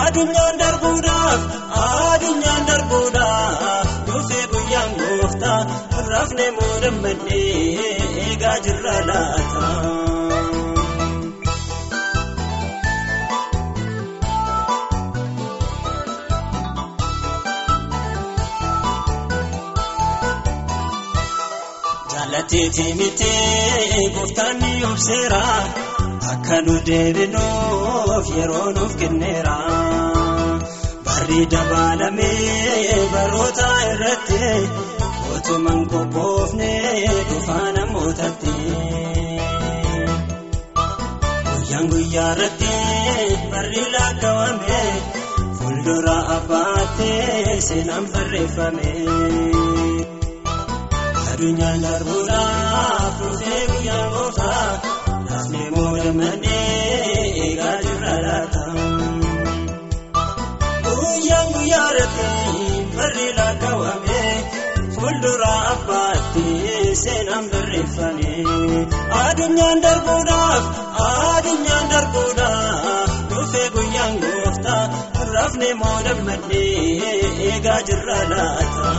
Adunyaan 0.00 0.58
darbuudhaaf 0.64 1.40
adunyaan 1.84 2.66
darbuudhaaf 2.72 3.94
dhufee 4.10 4.44
guyyaan 4.56 4.90
gooftaa 5.00 5.60
rafne 6.10 6.50
muudammadhee 6.58 7.99
Jaallateeti 22.76 22.94
miti 22.98 24.10
gooftaan 24.14 24.58
ni 24.62 24.84
obseera 24.90 25.42
akka 26.32 26.56
nu 26.66 26.74
deebinuuf 26.86 28.26
yeroo 28.36 28.70
nuuf 28.76 28.94
kenneera. 29.00 29.56
Barri 31.06 31.40
dabalamee 31.52 33.08
baroota 33.12 33.68
irratti 33.92 34.38
otumaan 35.34 35.82
qophoofne 35.92 36.70
dhufaa 37.30 37.68
namootatti. 37.76 38.54
Guyyaan 41.50 41.86
guyyaa 41.92 42.30
irratti 42.34 42.72
barri 43.50 43.84
lakkaawame 43.96 44.80
fuuldura 45.58 46.18
abbaattee 46.36 47.60
seenaan 47.68 48.06
barreeffame. 48.12 48.88
Adunyaan 51.40 51.82
darbuudhaaf 51.82 53.12
dhufee 53.20 53.60
guyyaa 53.68 54.06
gooftaa 54.14 54.64
naafnee 55.28 55.68
muudamannee 55.74 57.04
eegaa 57.44 57.76
jirra 57.84 58.14
laata. 58.24 58.64
Guyyaan 60.88 61.48
guyyaa 61.54 61.86
irratti 61.92 62.26
barri 62.96 63.28
lakkaawame 63.38 64.20
fuuldura 64.96 65.52
abbaatti 65.72 66.44
seenaan 67.04 67.48
barreeffame. 67.54 68.34
Adunyaan 69.22 69.82
darbuudhaaf 69.86 70.64
adunyaan 71.08 71.90
darbuudhaaf 71.94 73.16
dhufee 73.32 73.68
guyyaan 73.78 74.20
gooftaa 74.26 74.84
rafnee 75.34 75.74
muudamannee 75.82 76.68
eegaa 77.48 77.80
jirra 77.92 78.20
laata. 78.34 78.94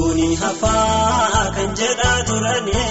Dhufuuni 0.00 0.34
hafaa 0.40 1.52
kan 1.56 1.70
jedhaa 1.78 2.20
turani 2.28 2.84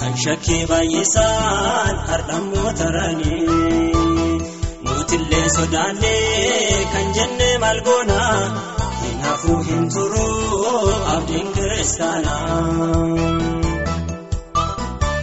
kan 0.00 0.12
shakkii 0.24 0.64
baay'isaan 0.70 1.96
hardhammoo 2.08 2.72
tarani. 2.80 3.36
Mootillee 4.84 5.46
sodaannee 5.56 6.84
kan 6.92 7.06
jenne 7.18 7.48
maal 7.62 7.80
goona 7.88 8.20
hin 9.02 9.16
hafuu 9.28 9.58
hin 9.70 9.88
turuu 9.94 10.92
abdiin 11.14 11.48
kiristaanaa. 11.56 12.60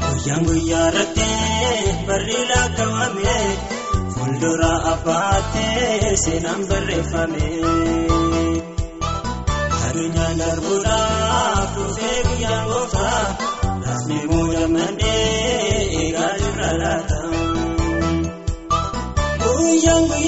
Guyyaan 0.10 0.43
guyyaa 0.49 0.88
irratti 0.89 1.30
barri 2.10 2.39
lakkaawame 2.54 3.38
fuuldura 4.15 4.73
abbaattee 4.93 6.15
seenaan 6.26 6.67
barreeffame. 6.69 7.45
Adunyaan 9.88 10.38
darbuudhaaf 10.39 11.02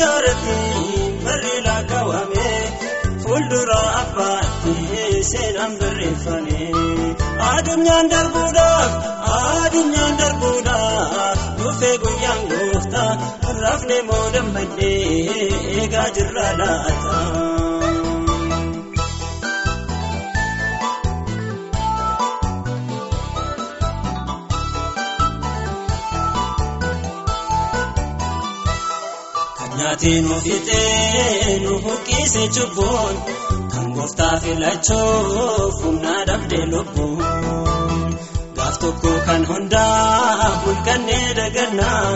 Irratti 0.05 0.57
barri 1.25 1.55
lakkaawame 1.67 2.49
fuuldura 3.23 3.79
abbaatti 4.01 4.73
seenaan 5.31 5.73
barreeffame. 5.81 6.59
Adunyaan 7.51 8.11
darbuudhaaf 8.13 8.93
adunyaan 9.39 10.13
darbuudhaaf 10.21 11.39
dhufee 11.61 11.95
guyyaan 12.05 12.41
gooftaa 12.51 13.11
rafnee 13.63 14.01
muudamannee 14.09 14.93
eegaa 15.79 16.09
jirra 16.19 16.47
laata. 16.61 17.15
Nyaatee 30.05 30.21
nu 30.27 30.35
fixee 30.45 31.59
nu 31.63 31.73
buqqise 31.83 32.43
cubbuun 32.55 33.15
kan 33.71 33.87
gooftaa 33.95 34.35
filachuuf 34.43 35.75
humna 35.83 36.13
dhabdee 36.27 36.65
lubbuun. 36.71 38.11
Gaaf 38.57 38.75
tokko 38.81 39.11
kan 39.27 39.41
hundaa 39.49 40.49
bulkannee 40.63 41.27
dagannaa 41.37 42.09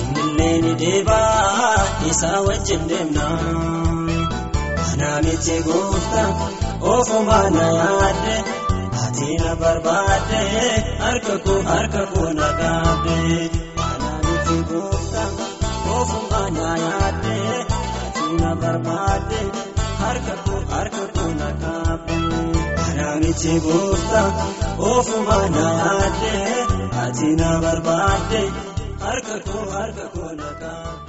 innillee 0.00 0.56
ni 0.64 0.72
deebaa 0.80 1.84
isaa 2.10 2.40
wajjin 2.46 2.82
deemna. 2.90 3.26
Anaa 4.90 5.18
miti 5.24 5.56
gooftaa 5.66 6.30
ofumaa 6.92 7.48
na 7.56 7.64
yaadde 7.78 8.36
ati 9.04 9.28
na 9.42 9.50
barbaadde 9.60 10.42
harka 11.04 11.34
koo 11.44 11.60
harka 11.70 12.02
koo 12.12 12.30
na 12.40 12.48
gaabbe. 12.60 13.16
Anaa 13.88 14.18
miti 14.26 14.56
gooftaa. 14.68 15.30
Ofumaa 15.96 16.48
na 16.58 16.68
yaadde 16.84 17.03
na 18.40 18.50
barbaadde 18.62 19.40
harka 20.02 20.34
koo 20.46 20.60
harka 20.72 21.04
koo 21.14 21.30
na 21.40 21.48
gaabbe. 21.62 22.16
Anaa 22.84 23.14
miti 23.22 23.52
gooftaa 23.64 24.28
ofumaa 24.90 25.46
na 25.56 25.64
yaadde 25.80 26.32
ati 27.04 27.28
na 27.40 27.50
barbaadde 27.64 28.42
harka 29.04 29.36
koo 29.48 29.64
harka 29.76 30.04
koo 30.14 30.32
na 30.40 30.48
gaabbe. 30.62 31.03